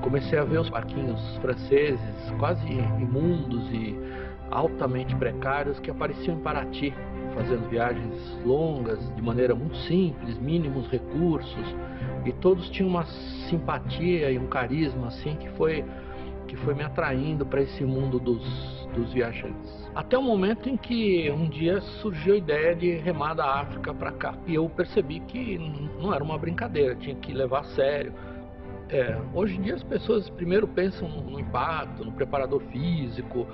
Comecei 0.00 0.38
a 0.38 0.44
ver 0.44 0.60
os 0.60 0.68
barquinhos 0.68 1.36
franceses 1.38 2.30
quase 2.38 2.64
imundos 2.70 3.68
e 3.72 3.98
altamente 4.50 5.16
precários 5.16 5.80
que 5.80 5.90
apareciam 5.90 6.36
em 6.36 6.40
Paraty, 6.40 6.94
fazendo 7.34 7.68
viagens 7.68 8.14
longas, 8.44 9.12
de 9.16 9.22
maneira 9.22 9.54
muito 9.54 9.76
simples, 9.78 10.38
mínimos 10.38 10.86
recursos, 10.88 11.76
e 12.24 12.32
todos 12.32 12.70
tinham 12.70 12.90
uma 12.90 13.04
simpatia 13.48 14.30
e 14.30 14.38
um 14.38 14.46
carisma 14.46 15.08
assim 15.08 15.34
que 15.34 15.48
foi 15.50 15.84
que 16.52 16.56
foi 16.58 16.74
me 16.74 16.82
atraindo 16.82 17.46
para 17.46 17.62
esse 17.62 17.82
mundo 17.82 18.18
dos, 18.18 18.86
dos 18.94 19.10
viajantes. 19.10 19.90
Até 19.94 20.18
o 20.18 20.22
momento 20.22 20.68
em 20.68 20.76
que 20.76 21.30
um 21.30 21.48
dia 21.48 21.80
surgiu 22.02 22.34
a 22.34 22.36
ideia 22.36 22.76
de 22.76 22.92
remar 22.96 23.32
da 23.32 23.60
África 23.60 23.94
para 23.94 24.12
cá. 24.12 24.34
E 24.46 24.54
eu 24.54 24.68
percebi 24.68 25.20
que 25.20 25.56
não 25.98 26.12
era 26.12 26.22
uma 26.22 26.36
brincadeira, 26.36 26.94
tinha 26.94 27.16
que 27.16 27.32
levar 27.32 27.60
a 27.60 27.64
sério. 27.64 28.12
É, 28.92 29.18
hoje 29.32 29.56
em 29.56 29.62
dia 29.62 29.74
as 29.74 29.82
pessoas 29.82 30.28
primeiro 30.28 30.68
pensam 30.68 31.08
no 31.08 31.40
impacto, 31.40 32.04
no 32.04 32.12
preparador 32.12 32.60
físico, 32.64 33.46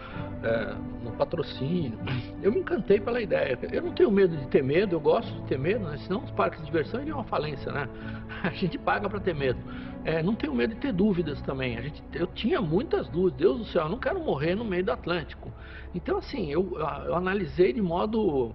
é, 0.43 0.75
no 1.01 1.13
patrocínio. 1.13 1.97
Eu 2.43 2.51
me 2.51 2.59
encantei 2.59 2.99
pela 2.99 3.23
ideia. 3.23 3.57
Eu 3.71 3.83
não 3.83 3.93
tenho 3.93 4.11
medo 4.11 4.37
de 4.37 4.49
ter 4.49 4.65
medo, 4.65 4.97
eu 4.97 5.01
gosto 5.01 5.33
de 5.33 5.43
ter 5.43 5.57
medo, 5.57 5.85
né? 5.85 5.97
senão 5.99 6.25
os 6.25 6.31
parques 6.33 6.59
de 6.59 6.67
diversão 6.67 7.01
iriam 7.01 7.19
uma 7.19 7.25
falência, 7.25 7.71
né? 7.71 7.89
A 8.43 8.51
gente 8.51 8.77
paga 8.79 9.09
para 9.09 9.21
ter 9.21 9.33
medo. 9.33 9.61
É, 10.05 10.25
não 10.25 10.35
tenho 10.35 10.53
medo 10.53 10.75
de 10.75 10.81
ter 10.81 10.93
dúvidas 10.93 11.41
também. 11.43 11.79
A 11.79 11.83
gente, 11.83 12.03
eu 12.15 12.27
tinha 12.27 12.61
muitas 12.61 13.09
dúvidas. 13.09 13.39
Deus 13.39 13.59
do 13.59 13.65
céu, 13.67 13.85
eu 13.85 13.89
não 13.91 13.99
quero 13.99 14.19
morrer 14.19 14.57
no 14.57 14.65
meio 14.65 14.85
do 14.85 14.91
Atlântico. 14.91 15.53
Então, 15.95 16.19
assim, 16.19 16.51
eu, 16.51 16.77
eu 17.07 17.15
analisei 17.15 17.73
de 17.73 17.81
modo 17.81 18.55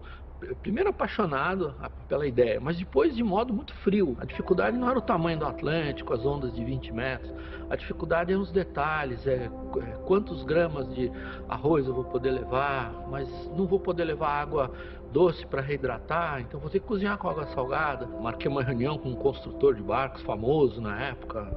primeiro 0.61 0.89
apaixonado 0.89 1.75
pela 2.07 2.27
ideia, 2.27 2.59
mas 2.59 2.77
depois 2.77 3.15
de 3.15 3.23
modo 3.23 3.53
muito 3.53 3.73
frio. 3.75 4.15
A 4.19 4.25
dificuldade 4.25 4.77
não 4.77 4.89
era 4.89 4.97
o 4.97 5.01
tamanho 5.01 5.39
do 5.39 5.45
Atlântico, 5.45 6.13
as 6.13 6.25
ondas 6.25 6.53
de 6.53 6.63
20 6.63 6.93
metros. 6.93 7.33
A 7.69 7.75
dificuldade 7.75 8.31
é 8.31 8.37
os 8.37 8.51
detalhes, 8.51 9.25
é, 9.25 9.45
é 9.45 9.97
quantos 10.05 10.43
gramas 10.43 10.93
de 10.93 11.11
arroz 11.49 11.87
eu 11.87 11.93
vou 11.93 12.03
poder 12.03 12.31
levar, 12.31 12.93
mas 13.09 13.27
não 13.55 13.65
vou 13.65 13.79
poder 13.79 14.03
levar 14.03 14.29
água 14.29 14.71
doce 15.13 15.45
para 15.45 15.61
reidratar, 15.61 16.41
então 16.41 16.59
vou 16.59 16.69
ter 16.69 16.79
que 16.79 16.87
cozinhar 16.87 17.17
com 17.19 17.29
água 17.29 17.45
salgada. 17.47 18.07
Marquei 18.19 18.49
uma 18.49 18.63
reunião 18.63 18.97
com 18.97 19.09
um 19.09 19.15
construtor 19.15 19.75
de 19.75 19.83
barcos 19.83 20.23
famoso 20.23 20.81
na 20.81 20.99
época. 20.99 21.47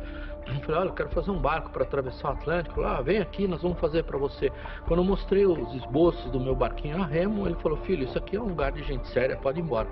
Falei, 0.64 0.80
olha, 0.80 0.88
eu 0.90 0.94
quero 0.94 1.08
fazer 1.08 1.30
um 1.30 1.40
barco 1.40 1.70
para 1.70 1.82
atravessar 1.82 2.28
o 2.28 2.32
Atlântico. 2.32 2.80
Lá, 2.80 2.98
ah, 2.98 3.02
vem 3.02 3.18
aqui, 3.18 3.48
nós 3.48 3.62
vamos 3.62 3.80
fazer 3.80 4.04
para 4.04 4.16
você. 4.16 4.52
Quando 4.86 5.00
eu 5.00 5.04
mostrei 5.04 5.44
os 5.44 5.74
esboços 5.74 6.30
do 6.30 6.38
meu 6.38 6.54
barquinho 6.54 7.02
a 7.02 7.06
remo, 7.06 7.46
ele 7.46 7.56
falou, 7.56 7.78
filho, 7.78 8.04
isso 8.04 8.16
aqui 8.16 8.36
é 8.36 8.40
um 8.40 8.48
lugar 8.48 8.70
de 8.70 8.82
gente 8.84 9.08
séria, 9.08 9.36
pode 9.36 9.58
ir 9.58 9.62
embora. 9.62 9.88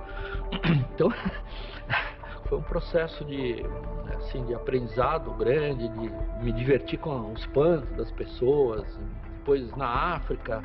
Então, 0.94 1.10
foi 2.48 2.58
um 2.58 2.62
processo 2.62 3.24
de, 3.24 3.64
assim, 4.16 4.44
de 4.44 4.54
aprendizado 4.54 5.32
grande, 5.32 5.88
de 5.88 6.12
me 6.44 6.52
divertir 6.52 7.00
com 7.00 7.32
os 7.32 7.40
espanto 7.40 7.92
das 7.94 8.12
pessoas. 8.12 8.86
Depois 9.38 9.74
na 9.76 10.14
África, 10.14 10.62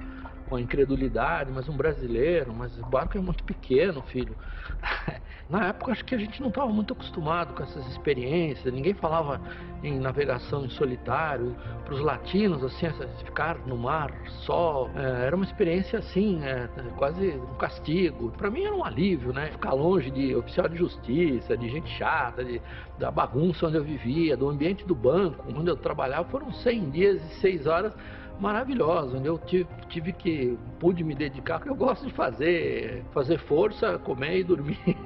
com 0.50 0.56
a 0.56 0.62
incredulidade, 0.62 1.52
mas 1.54 1.70
um 1.70 1.78
brasileiro, 1.78 2.54
mas 2.54 2.78
o 2.80 2.86
barco 2.88 3.18
é 3.18 3.22
muito 3.22 3.44
pequeno, 3.44 4.02
filho. 4.02 4.36
Na 5.50 5.68
época, 5.68 5.92
acho 5.92 6.06
que 6.06 6.14
a 6.14 6.18
gente 6.18 6.40
não 6.42 6.50
estava 6.50 6.72
muito 6.72 6.94
acostumado 6.94 7.56
com 7.56 7.64
essas 7.64 7.86
experiências, 7.88 8.72
ninguém 8.72 8.94
falava 8.94 9.42
em 9.84 10.00
navegação 10.00 10.66
em 10.66 10.70
solitário. 10.70 11.56
Para 11.86 11.96
os 11.96 12.02
latinos, 12.02 12.64
assim, 12.64 12.88
ficar 13.26 13.58
no 13.66 13.76
mar 13.76 14.14
só, 14.46 14.90
é, 14.96 15.26
era 15.26 15.36
uma 15.36 15.46
experiência 15.46 15.98
assim, 15.98 16.40
é, 16.44 16.70
quase 16.98 17.30
um 17.30 17.56
castigo. 17.56 18.32
Para 18.38 18.52
mim 18.52 18.64
era 18.64 18.76
um 18.76 18.84
alívio, 18.84 19.34
né? 19.34 19.48
Ficar 19.48 19.74
longe 19.74 20.12
de 20.12 20.36
oficial 20.36 20.70
de 20.70 20.78
justiça, 20.78 21.58
de 21.58 21.68
gente 21.68 21.90
chata, 21.98 22.46
de, 22.46 22.62
da 23.00 23.10
bagunça 23.10 23.66
onde 23.66 23.78
eu 23.78 23.84
vivia, 23.84 24.38
do 24.38 24.48
ambiente 24.50 24.86
do 24.86 24.94
banco 24.94 25.44
onde 25.48 25.70
eu 25.70 25.76
trabalhava. 25.76 26.30
Foram 26.30 26.52
100 26.52 26.90
dias 26.92 27.24
e 27.24 27.36
6 27.42 27.66
horas 27.66 27.94
maravilhosa, 28.40 29.18
onde 29.18 29.28
eu 29.28 29.38
tive, 29.38 29.68
tive 29.90 30.14
que, 30.14 30.58
pude 30.80 31.04
me 31.04 31.14
dedicar, 31.14 31.60
porque 31.60 31.70
eu 31.70 31.76
gosto 31.76 32.08
de 32.08 32.14
fazer, 32.14 33.04
fazer 33.12 33.38
força, 33.40 34.00
comer 34.00 34.40
e 34.40 34.44
dormir. 34.44 34.80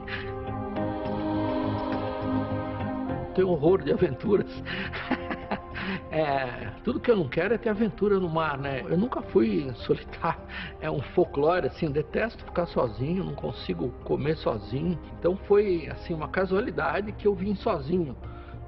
Tenho 3.34 3.50
horror 3.50 3.82
de 3.82 3.92
aventuras. 3.92 4.52
é, 6.12 6.70
tudo 6.84 7.00
que 7.00 7.10
eu 7.10 7.16
não 7.16 7.28
quero 7.28 7.56
é 7.56 7.58
ter 7.58 7.70
aventura 7.70 8.20
no 8.20 8.30
mar, 8.30 8.60
né? 8.60 8.84
Eu 8.88 8.96
nunca 8.96 9.24
fui 9.24 9.72
solitário, 9.78 10.40
é 10.80 10.92
um 10.92 11.02
folclore, 11.02 11.66
assim, 11.66 11.90
detesto 11.90 12.46
ficar 12.46 12.68
sozinho, 12.68 13.24
não 13.24 13.34
consigo 13.34 13.90
comer 14.04 14.38
sozinho. 14.38 15.00
Então 15.20 15.36
foi, 15.36 15.90
assim, 15.90 16.14
uma 16.14 16.28
casualidade 16.28 17.12
que 17.14 17.28
eu 17.28 17.34
vim 17.34 17.56
sozinho. 17.56 18.16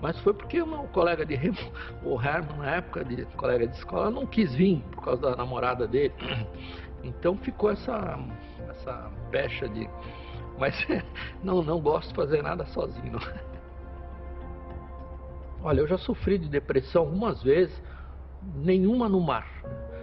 Mas 0.05 0.19
foi 0.19 0.35
porque 0.35 0.61
o 0.61 0.87
colega 0.89 1.25
de 1.25 1.33
o 2.05 2.21
Herman, 2.21 2.57
na 2.59 2.75
época 2.75 3.03
de 3.03 3.25
colega 3.37 3.65
de 3.65 3.75
escola, 3.75 4.11
não 4.11 4.27
quis 4.27 4.53
vir 4.53 4.83
por 4.91 5.03
causa 5.03 5.31
da 5.31 5.35
namorada 5.35 5.87
dele. 5.87 6.13
Então 7.03 7.37
ficou 7.37 7.69
essa, 7.69 8.19
essa 8.67 9.11
pecha 9.29 9.69
de. 9.69 9.87
Mas 10.57 10.75
não, 11.43 11.61
não 11.61 11.79
gosto 11.79 12.09
de 12.09 12.15
fazer 12.15 12.41
nada 12.41 12.65
sozinho. 12.67 13.19
Olha, 15.63 15.81
eu 15.81 15.87
já 15.87 15.99
sofri 15.99 16.39
de 16.39 16.49
depressão 16.49 17.03
algumas 17.03 17.43
vezes, 17.43 17.79
nenhuma 18.55 19.07
no 19.07 19.21
mar. 19.21 19.47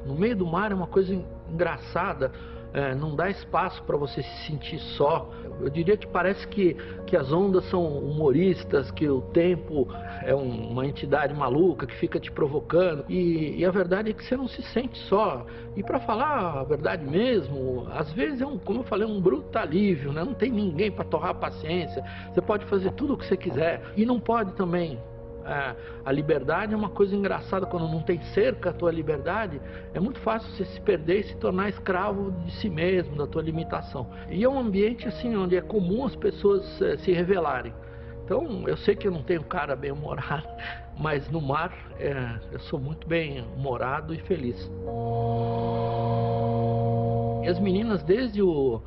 No 0.07 0.15
meio 0.15 0.37
do 0.37 0.47
mar 0.47 0.71
é 0.71 0.75
uma 0.75 0.87
coisa 0.87 1.13
engraçada 1.49 2.33
é, 2.75 2.95
não 2.95 3.15
dá 3.15 3.29
espaço 3.29 3.83
para 3.83 3.97
você 3.97 4.23
se 4.23 4.47
sentir 4.47 4.79
só. 4.79 5.31
Eu 5.63 5.71
diria 5.71 5.97
que 5.97 6.07
parece 6.07 6.47
que, 6.49 6.75
que 7.07 7.17
as 7.17 7.33
ondas 7.33 7.65
são 7.71 7.87
humoristas, 7.87 8.91
que 8.91 9.09
o 9.09 9.21
tempo 9.21 9.89
é 10.23 10.35
um, 10.35 10.71
uma 10.71 10.87
entidade 10.87 11.33
maluca 11.35 11.87
que 11.87 11.95
fica 11.97 12.19
te 12.19 12.31
provocando. 12.31 13.05
E, 13.09 13.59
e, 13.59 13.65
a 13.65 13.71
verdade 13.71 14.11
é 14.11 14.13
que 14.13 14.25
você 14.25 14.37
não 14.37 14.49
se 14.49 14.63
sente 14.63 14.99
só. 15.09 15.47
E 15.77 15.83
para 15.83 16.01
falar 16.01 16.61
a 16.61 16.65
verdade 16.65 17.05
mesmo, 17.05 17.87
às 17.93 18.13
vezes 18.13 18.41
é 18.41 18.47
um, 18.47 18.59
como 18.59 18.81
eu 18.81 18.85
falei, 18.85 19.07
um 19.07 19.21
bruto 19.21 19.57
alívio, 19.57 20.13
né? 20.13 20.25
Não 20.25 20.35
tem 20.35 20.51
ninguém 20.51 20.91
para 20.91 21.05
torrar 21.05 21.31
a 21.31 21.35
paciência. 21.35 22.05
Você 22.33 22.41
pode 22.41 22.65
fazer 22.67 22.93
tudo 22.93 23.15
o 23.15 23.17
que 23.17 23.27
você 23.27 23.37
quiser 23.37 23.83
e 23.97 24.05
não 24.05 24.19
pode 24.19 24.53
também 24.55 24.99
a, 25.45 25.75
a 26.05 26.13
liberdade 26.13 26.75
é 26.75 26.77
uma 26.77 26.89
coisa 26.89 27.15
engraçada 27.15 27.67
quando 27.67 27.89
não 27.89 28.03
tem 28.03 28.21
cerca 28.35 28.71
a 28.71 28.73
tua 28.73 28.91
liberdade, 28.91 29.61
é 29.95 30.01
muito 30.01 30.21
fácil 30.21 30.51
você 30.53 30.65
se 30.65 30.81
perder 30.81 31.21
e 31.21 31.23
se 31.25 31.37
tornar 31.37 31.69
escravo 31.69 32.33
de 32.45 32.53
si 32.53 32.69
mesmo, 32.69 33.17
da 33.17 33.27
tua 33.27 33.43
limitação. 33.43 34.09
E 34.31 34.43
é 34.43 34.49
um 34.49 34.59
ambiente 34.59 35.07
assim 35.07 35.37
onde 35.37 35.57
é 35.57 35.61
comum 35.61 36.05
as 36.05 36.17
pessoas 36.17 36.81
é, 36.81 36.97
se 36.99 37.13
revelarem. 37.13 37.73
Então, 38.25 38.67
eu 38.69 38.77
sei 38.77 38.95
que 38.95 39.07
eu 39.07 39.13
não 39.13 39.23
tenho 39.23 39.43
cara 39.43 39.75
bem 39.75 39.91
humorado, 39.91 40.49
mas 40.99 41.29
no 41.31 41.41
mar 41.41 41.73
é, 41.99 42.39
eu 42.53 42.61
sou 42.61 42.79
muito 42.79 43.07
bem 43.07 43.45
humorado 43.57 44.15
e 44.15 44.19
feliz. 44.19 44.71
E 47.43 47.49
as 47.49 47.59
meninas, 47.59 48.03
desde 48.05 48.41
o, 48.41 48.81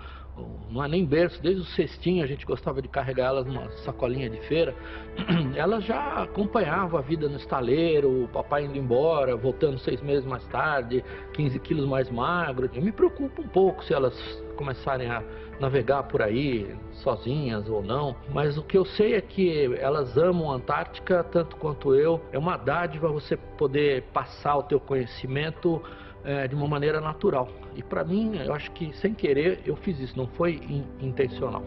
não 0.69 0.83
é 0.83 0.87
nem 0.87 1.05
berço, 1.05 1.41
desde 1.41 1.61
o 1.61 1.65
cestinho 1.65 2.23
a 2.23 2.27
gente 2.27 2.45
gostava 2.45 2.81
de 2.81 2.87
carregar 2.87 3.27
elas 3.27 3.45
numa 3.45 3.69
sacolinha 3.83 4.29
de 4.29 4.39
feira. 4.41 4.75
Elas 5.55 5.85
já 5.85 6.23
acompanhavam 6.23 6.99
a 6.99 7.01
vida 7.01 7.29
no 7.29 7.37
estaleiro, 7.37 8.25
o 8.25 8.27
papai 8.27 8.65
indo 8.65 8.77
embora, 8.77 9.35
voltando 9.37 9.79
seis 9.79 10.01
meses 10.01 10.25
mais 10.25 10.45
tarde, 10.47 11.03
15 11.33 11.59
quilos 11.59 11.87
mais 11.87 12.09
magro. 12.09 12.69
Eu 12.73 12.81
me 12.81 12.91
preocupo 12.91 13.41
um 13.41 13.47
pouco 13.47 13.83
se 13.85 13.93
elas 13.93 14.13
começarem 14.57 15.09
a 15.09 15.23
navegar 15.59 16.03
por 16.03 16.21
aí 16.21 16.75
sozinhas 16.91 17.69
ou 17.69 17.81
não, 17.81 18.15
mas 18.33 18.57
o 18.57 18.63
que 18.63 18.77
eu 18.77 18.83
sei 18.83 19.13
é 19.15 19.21
que 19.21 19.73
elas 19.79 20.17
amam 20.17 20.51
a 20.51 20.55
Antártica 20.55 21.23
tanto 21.23 21.55
quanto 21.55 21.95
eu. 21.95 22.21
É 22.33 22.37
uma 22.37 22.57
dádiva 22.57 23.07
você 23.07 23.37
poder 23.37 24.03
passar 24.13 24.57
o 24.57 24.63
teu 24.63 24.79
conhecimento 24.79 25.81
é, 26.25 26.47
de 26.47 26.55
uma 26.55 26.67
maneira 26.67 26.99
natural. 26.99 27.49
E 27.75 27.83
para 27.83 28.03
mim, 28.03 28.35
eu 28.37 28.53
acho 28.53 28.71
que 28.71 28.91
sem 28.97 29.13
querer 29.13 29.61
eu 29.65 29.75
fiz 29.75 29.99
isso, 29.99 30.17
não 30.17 30.27
foi 30.27 30.55
in 30.67 30.83
intencional. 30.99 31.63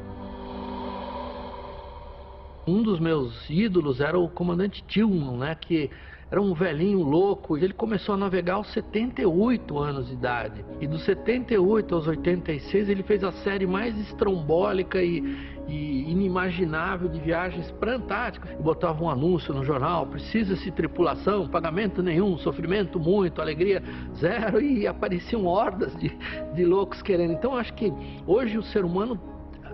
Um 2.66 2.82
dos 2.82 3.00
meus 3.00 3.48
ídolos 3.48 4.00
era 4.00 4.18
o 4.18 4.28
comandante 4.28 4.84
Tillman, 4.86 5.38
né, 5.38 5.54
que 5.54 5.90
era 6.30 6.40
um 6.40 6.52
velhinho 6.52 7.00
louco, 7.02 7.56
e 7.56 7.64
ele 7.64 7.72
começou 7.72 8.14
a 8.14 8.18
navegar 8.18 8.54
aos 8.54 8.70
78 8.72 9.78
anos 9.78 10.08
de 10.08 10.12
idade. 10.12 10.64
E 10.78 10.86
dos 10.86 11.02
78 11.04 11.94
aos 11.94 12.06
86 12.06 12.88
ele 12.88 13.02
fez 13.02 13.24
a 13.24 13.32
série 13.32 13.66
mais 13.66 13.98
estrombólica 13.98 15.02
e, 15.02 15.24
e 15.66 16.10
inimaginável 16.10 17.08
de 17.08 17.18
viagens 17.18 17.70
para 17.72 17.92
a 17.92 17.96
Antártica. 17.96 18.48
E 18.58 18.62
botava 18.62 19.02
um 19.02 19.08
anúncio 19.08 19.54
no 19.54 19.64
jornal: 19.64 20.06
precisa-se 20.06 20.70
tripulação, 20.70 21.48
pagamento 21.48 22.02
nenhum, 22.02 22.36
sofrimento 22.36 23.00
muito, 23.00 23.40
alegria 23.40 23.82
zero, 24.16 24.60
e 24.60 24.86
apareciam 24.86 25.46
hordas 25.46 25.96
de, 25.96 26.14
de 26.54 26.64
loucos 26.64 27.00
querendo. 27.00 27.32
Então 27.32 27.56
acho 27.56 27.72
que 27.72 27.90
hoje 28.26 28.58
o 28.58 28.62
ser 28.62 28.84
humano 28.84 29.18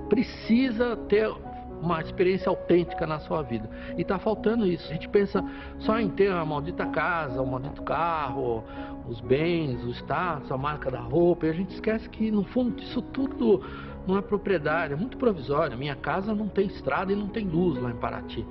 precisa 0.09 0.97
ter 1.09 1.29
uma 1.85 2.01
experiência 2.01 2.49
autêntica 2.49 3.07
na 3.07 3.19
sua 3.21 3.43
vida. 3.43 3.69
E 3.97 4.03
está 4.03 4.19
faltando 4.19 4.67
isso. 4.67 4.91
A 4.91 4.95
gente 4.95 5.09
pensa 5.09 5.45
só 5.79 5.99
em 6.01 6.09
ter 6.09 6.33
a 6.33 6.45
maldita 6.45 6.87
casa, 6.87 7.41
o 7.41 7.47
maldito 7.47 7.83
carro, 7.83 8.65
os 9.09 9.21
bens, 9.21 9.85
o 9.85 9.91
status, 9.91 10.51
a 10.51 10.57
marca 10.57 10.91
da 10.91 11.01
roupa, 11.01 11.47
e 11.47 11.51
a 11.51 11.53
gente 11.53 11.75
esquece 11.75 12.09
que 12.09 12.31
no 12.31 12.45
fundo 12.45 12.83
isso 12.83 13.03
tudo 13.03 13.63
é 14.19 14.23
propriedade, 14.23 14.93
é 14.93 14.97
muito 14.97 15.17
provisório. 15.17 15.77
Minha 15.79 15.97
casa 15.97 16.35
não 16.35 16.49
tem 16.49 16.67
estrada 16.67 17.13
e 17.13 17.17
não 17.17 17.29
tem 17.29 17.47
luz 17.47 17.81
lá 17.81 17.91
em 17.91 17.97
Paraty. 17.97 18.45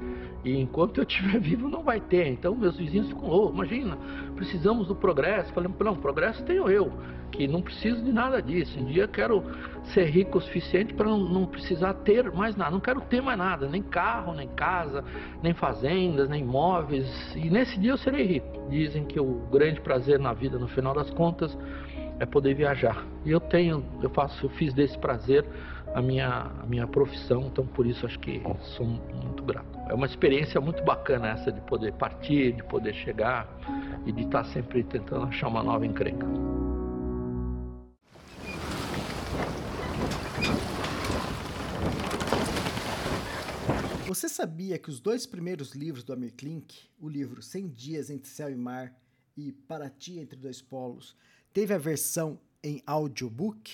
E 0.44 0.60
enquanto 0.60 0.98
eu 0.98 1.04
estiver 1.04 1.40
vivo, 1.42 1.70
não 1.70 1.84
vai 1.84 2.00
ter. 2.00 2.28
Então, 2.28 2.56
meus 2.56 2.78
vizinhos 2.78 3.08
ficam. 3.08 3.52
Imagina, 3.54 3.98
precisamos 4.36 4.88
do 4.88 4.96
progresso. 4.96 5.54
Falei, 5.54 5.72
não, 5.80 5.96
progresso 5.96 6.44
tenho 6.44 6.70
eu, 6.70 6.92
que 7.32 7.48
não 7.48 7.62
preciso 7.62 8.04
de 8.04 8.12
nada 8.12 8.42
disso. 8.42 8.80
Um 8.80 8.86
dia 8.86 9.08
quero 9.08 9.44
ser 9.94 10.06
rico 10.06 10.40
o 10.40 10.42
suficiente 10.42 10.94
para 10.94 11.08
não, 11.08 11.20
não, 11.20 11.46
precisar 11.46 11.94
ter 11.96 12.32
mais 12.32 12.56
nada. 12.56 12.72
Não 12.72 12.80
quero 12.80 13.02
ter 13.02 13.22
mais 13.22 13.38
nada, 13.38 13.70
nem 13.70 13.82
carro, 13.84 14.34
nem 14.34 14.48
casa, 14.50 15.04
nem 15.42 15.54
fazendas, 15.54 16.28
nem 16.28 16.42
imóveis. 16.42 17.08
E 17.36 17.50
nesse 17.50 17.80
dia 17.80 17.92
eu 17.92 17.98
serei 17.98 18.26
rico. 18.26 18.68
Dizem 18.70 19.06
que 19.06 19.20
o 19.20 19.48
grande 19.52 19.82
prazer 19.82 20.20
na 20.20 20.34
vida, 20.34 20.58
no 20.58 20.68
final 20.68 20.94
das 20.94 21.10
contas, 21.12 21.56
é 22.20 22.26
poder 22.26 22.54
viajar. 22.56 23.06
E 23.26 23.32
eu 23.32 23.40
tenho, 23.40 23.86
eu 24.02 24.10
faço, 24.10 24.46
eu 24.46 24.50
fiz 24.52 24.74
desse 24.74 24.98
prazer 24.98 25.46
a 25.94 26.02
minha, 26.02 26.52
a 26.60 26.66
minha 26.66 26.88
profissão, 26.88 27.48
então 27.52 27.66
por 27.66 27.86
isso 27.86 28.06
acho 28.06 28.20
que 28.20 28.42
sou 28.76 28.86
muito 28.86 29.44
grato. 29.44 29.78
É 29.90 29.94
uma 29.94 30.06
experiência 30.06 30.60
muito 30.60 30.84
bacana 30.84 31.30
essa 31.30 31.52
de 31.52 31.62
poder 31.62 31.94
partir, 31.94 32.54
de 32.54 32.64
poder 32.64 32.94
chegar 32.94 33.48
e 34.06 34.12
de 34.12 34.24
estar 34.24 34.44
sempre 34.46 34.84
tentando 34.84 35.26
achar 35.26 35.48
uma 35.48 35.64
nova 35.64 35.86
encrenca. 35.86 36.26
Você 44.08 44.30
sabia 44.30 44.78
que 44.78 44.90
os 44.90 45.00
dois 45.00 45.26
primeiros 45.26 45.74
livros 45.74 46.04
do 46.04 46.14
Amir 46.14 46.34
Klink, 46.34 46.88
o 47.00 47.10
livro 47.10 47.42
100 47.42 47.70
Dias 47.70 48.10
Entre 48.10 48.30
Céu 48.30 48.50
e 48.50 48.56
Mar 48.56 48.94
e 49.36 49.52
Paraty 49.52 50.20
Entre 50.20 50.38
Dois 50.38 50.62
Polos, 50.62 51.16
teve 51.54 51.74
a 51.74 51.78
versão 51.78 52.40
em 52.64 52.82
audiobook, 52.86 53.72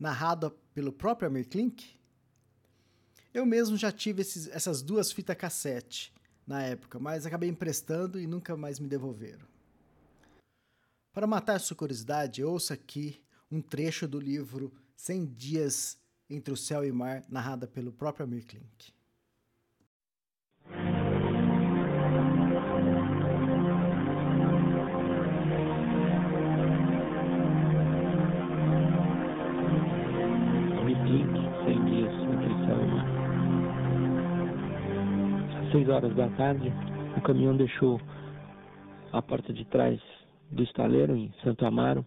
narrada 0.00 0.50
pelo 0.72 0.92
próprio 0.92 1.28
Amir 1.28 1.48
Klink. 1.48 1.86
Eu 3.32 3.44
mesmo 3.44 3.76
já 3.76 3.92
tive 3.92 4.22
esses, 4.22 4.48
essas 4.48 4.82
duas 4.82 5.12
fitas 5.12 5.36
cassete 5.36 6.12
na 6.46 6.62
época, 6.62 6.98
mas 6.98 7.26
acabei 7.26 7.48
emprestando 7.48 8.18
e 8.18 8.26
nunca 8.26 8.56
mais 8.56 8.78
me 8.78 8.88
devolveram. 8.88 9.46
Para 11.12 11.26
matar 11.26 11.60
sua 11.60 11.76
curiosidade, 11.76 12.42
ouça 12.42 12.74
aqui 12.74 13.22
um 13.50 13.60
trecho 13.60 14.08
do 14.08 14.18
livro 14.18 14.72
100 14.96 15.26
Dias 15.26 15.98
entre 16.28 16.52
o 16.52 16.56
Céu 16.56 16.84
e 16.84 16.90
o 16.90 16.94
Mar, 16.94 17.22
narrada 17.28 17.66
pelo 17.66 17.92
próprio 17.92 18.24
Amir 18.24 18.44
Klink. 18.46 18.92
Seis 35.74 35.88
horas 35.88 36.14
da 36.14 36.28
tarde, 36.28 36.72
o 37.16 37.20
caminhão 37.22 37.56
deixou 37.56 38.00
a 39.12 39.20
porta 39.20 39.52
de 39.52 39.64
trás 39.64 40.00
do 40.48 40.62
estaleiro 40.62 41.16
em 41.16 41.34
Santo 41.42 41.66
Amaro 41.66 42.06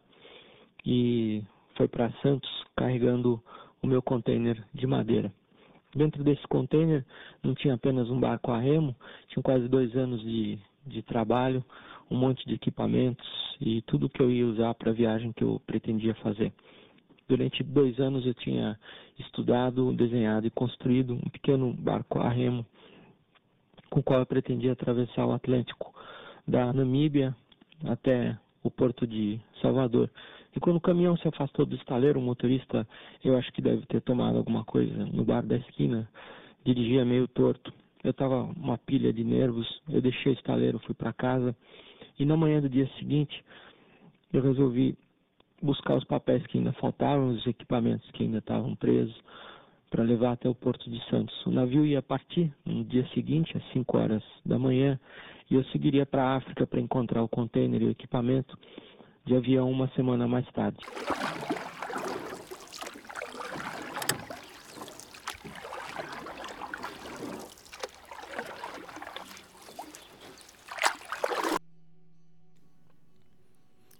e 0.85 1.43
foi 1.75 1.85
para 1.89 2.09
Santos 2.21 2.49
carregando 2.77 3.43
o 3.83 3.87
meu 3.87 4.01
container 4.01 4.63
de 4.73 4.87
madeira. 4.87 5.33
Dentro 5.93 6.23
desse 6.23 6.47
container 6.47 7.03
não 7.43 7.53
tinha 7.53 7.73
apenas 7.73 8.09
um 8.09 8.17
barco 8.17 8.53
a 8.53 8.57
remo, 8.57 8.95
tinha 9.27 9.43
quase 9.43 9.67
dois 9.67 9.93
anos 9.97 10.21
de, 10.21 10.57
de 10.85 11.01
trabalho, 11.01 11.61
um 12.09 12.15
monte 12.15 12.45
de 12.47 12.53
equipamentos 12.53 13.27
e 13.59 13.81
tudo 13.81 14.07
que 14.07 14.21
eu 14.21 14.31
ia 14.31 14.47
usar 14.47 14.75
para 14.75 14.91
a 14.91 14.95
viagem 14.95 15.33
que 15.33 15.43
eu 15.43 15.61
pretendia 15.67 16.15
fazer. 16.15 16.53
Durante 17.27 17.61
dois 17.63 17.99
anos 17.99 18.25
eu 18.25 18.33
tinha 18.33 18.79
estudado, 19.19 19.91
desenhado 19.91 20.47
e 20.47 20.51
construído 20.51 21.15
um 21.15 21.29
pequeno 21.29 21.73
barco 21.73 22.19
a 22.19 22.29
remo 22.29 22.65
com 23.89 23.99
o 23.99 24.03
qual 24.03 24.19
eu 24.19 24.25
pretendia 24.25 24.73
atravessar 24.73 25.25
o 25.25 25.33
Atlântico 25.33 25.93
da 26.47 26.71
Namíbia 26.73 27.35
até 27.85 28.37
o 28.63 28.71
porto 28.71 29.05
de 29.05 29.39
Salvador. 29.61 30.09
E 30.55 30.59
quando 30.59 30.77
o 30.77 30.81
caminhão 30.81 31.15
se 31.17 31.27
afastou 31.27 31.65
do 31.65 31.75
estaleiro, 31.75 32.19
o 32.19 32.23
motorista, 32.23 32.87
eu 33.23 33.37
acho 33.37 33.51
que 33.53 33.61
deve 33.61 33.85
ter 33.85 34.01
tomado 34.01 34.37
alguma 34.37 34.63
coisa 34.63 35.05
no 35.05 35.23
bar 35.23 35.45
da 35.45 35.57
esquina, 35.57 36.09
dirigia 36.65 37.05
meio 37.05 37.27
torto. 37.27 37.73
eu 38.03 38.11
estava 38.11 38.43
uma 38.43 38.77
pilha 38.77 39.13
de 39.13 39.23
nervos, 39.23 39.81
eu 39.89 40.01
deixei 40.01 40.31
o 40.31 40.35
estaleiro, 40.35 40.79
fui 40.79 40.95
para 40.95 41.13
casa 41.13 41.55
e 42.17 42.25
na 42.25 42.35
manhã 42.35 42.59
do 42.59 42.69
dia 42.69 42.89
seguinte 42.97 43.43
eu 44.33 44.41
resolvi 44.41 44.97
buscar 45.61 45.95
os 45.95 46.03
papéis 46.03 46.45
que 46.47 46.57
ainda 46.57 46.73
faltavam, 46.73 47.29
os 47.29 47.45
equipamentos 47.47 48.09
que 48.11 48.23
ainda 48.23 48.39
estavam 48.39 48.75
presos 48.75 49.15
para 49.89 50.03
levar 50.03 50.33
até 50.33 50.49
o 50.49 50.55
Porto 50.55 50.89
de 50.89 51.03
Santos. 51.09 51.35
O 51.45 51.51
navio 51.51 51.85
ia 51.85 52.01
partir 52.01 52.53
no 52.65 52.83
dia 52.83 53.07
seguinte, 53.13 53.55
às 53.57 53.63
5 53.73 53.97
horas 53.97 54.23
da 54.45 54.59
manhã, 54.59 54.99
e 55.49 55.55
eu 55.55 55.63
seguiria 55.65 56.05
para 56.05 56.23
a 56.23 56.35
África 56.35 56.67
para 56.67 56.79
encontrar 56.79 57.23
o 57.23 57.29
container 57.29 57.81
e 57.81 57.85
o 57.85 57.91
equipamento 57.91 58.57
de 59.25 59.35
avião 59.35 59.69
uma 59.69 59.87
semana 59.89 60.27
mais 60.27 60.45
tarde. 60.51 60.77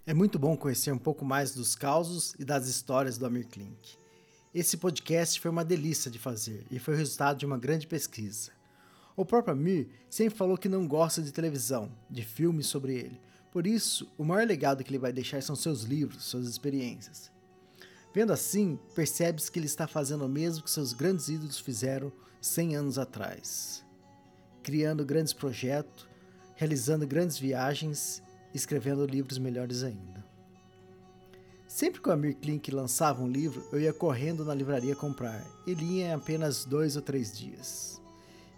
É 0.06 0.14
muito 0.14 0.38
bom 0.38 0.56
conhecer 0.56 0.90
um 0.90 0.98
pouco 0.98 1.22
mais 1.22 1.54
dos 1.54 1.74
causos 1.74 2.34
e 2.38 2.44
das 2.44 2.66
histórias 2.66 3.18
do 3.18 3.26
Amir 3.26 3.46
Klink. 3.46 4.07
Esse 4.54 4.78
podcast 4.78 5.38
foi 5.38 5.50
uma 5.50 5.64
delícia 5.64 6.10
de 6.10 6.18
fazer 6.18 6.64
e 6.70 6.78
foi 6.78 6.94
o 6.94 6.96
resultado 6.96 7.38
de 7.38 7.44
uma 7.44 7.58
grande 7.58 7.86
pesquisa. 7.86 8.50
O 9.14 9.22
próprio 9.22 9.52
Amir 9.52 9.88
sempre 10.08 10.38
falou 10.38 10.56
que 10.56 10.70
não 10.70 10.88
gosta 10.88 11.20
de 11.20 11.32
televisão, 11.32 11.92
de 12.08 12.22
filmes 12.22 12.66
sobre 12.66 12.94
ele. 12.94 13.20
Por 13.52 13.66
isso, 13.66 14.10
o 14.16 14.24
maior 14.24 14.46
legado 14.46 14.82
que 14.82 14.90
ele 14.90 14.98
vai 14.98 15.12
deixar 15.12 15.42
são 15.42 15.54
seus 15.54 15.82
livros, 15.82 16.24
suas 16.24 16.46
experiências. 16.46 17.30
Vendo 18.14 18.32
assim, 18.32 18.78
percebe-se 18.94 19.52
que 19.52 19.58
ele 19.58 19.66
está 19.66 19.86
fazendo 19.86 20.24
o 20.24 20.28
mesmo 20.28 20.64
que 20.64 20.70
seus 20.70 20.94
grandes 20.94 21.28
ídolos 21.28 21.60
fizeram 21.60 22.10
100 22.40 22.76
anos 22.76 22.98
atrás. 22.98 23.84
Criando 24.62 25.04
grandes 25.04 25.34
projetos, 25.34 26.08
realizando 26.54 27.06
grandes 27.06 27.38
viagens 27.38 28.22
escrevendo 28.54 29.04
livros 29.04 29.36
melhores 29.36 29.82
ainda. 29.82 30.27
Sempre 31.68 32.00
que 32.00 32.08
o 32.08 32.12
Amir 32.12 32.34
Klink 32.34 32.70
lançava 32.70 33.22
um 33.22 33.28
livro, 33.28 33.62
eu 33.70 33.78
ia 33.78 33.92
correndo 33.92 34.42
na 34.42 34.54
livraria 34.54 34.96
comprar. 34.96 35.44
Ele 35.66 35.84
ia 35.98 36.06
em 36.06 36.12
apenas 36.14 36.64
dois 36.64 36.96
ou 36.96 37.02
três 37.02 37.36
dias. 37.36 38.00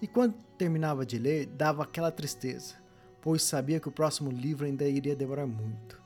E 0.01 0.07
quando 0.07 0.37
terminava 0.57 1.05
de 1.05 1.19
ler, 1.19 1.47
dava 1.47 1.83
aquela 1.83 2.13
tristeza, 2.13 2.77
pois 3.21 3.43
sabia 3.43 3.81
que 3.81 3.89
o 3.89 3.93
próximo 3.93 4.31
livro 4.31 4.65
ainda 4.65 4.89
iria 4.89 5.17
demorar 5.17 5.45
muito. 5.45 6.01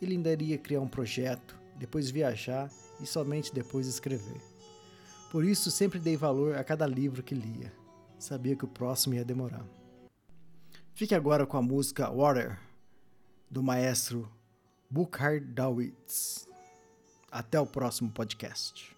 Ele 0.00 0.14
ainda 0.14 0.32
iria 0.32 0.56
criar 0.56 0.80
um 0.80 0.88
projeto, 0.88 1.54
depois 1.78 2.08
viajar 2.08 2.70
e 3.02 3.06
somente 3.06 3.52
depois 3.52 3.86
escrever. 3.86 4.40
Por 5.30 5.44
isso 5.44 5.70
sempre 5.70 5.98
dei 5.98 6.16
valor 6.16 6.56
a 6.56 6.64
cada 6.64 6.86
livro 6.86 7.22
que 7.22 7.34
lia. 7.34 7.70
Sabia 8.18 8.56
que 8.56 8.64
o 8.64 8.68
próximo 8.68 9.14
ia 9.14 9.24
demorar. 9.26 9.64
Fique 10.94 11.14
agora 11.14 11.46
com 11.46 11.58
a 11.58 11.62
música 11.62 12.10
Water, 12.10 12.58
do 13.50 13.62
maestro 13.62 14.26
Bukhar 14.90 15.40
Dawits. 15.40 16.48
Até 17.30 17.60
o 17.60 17.66
próximo 17.66 18.10
podcast. 18.10 18.95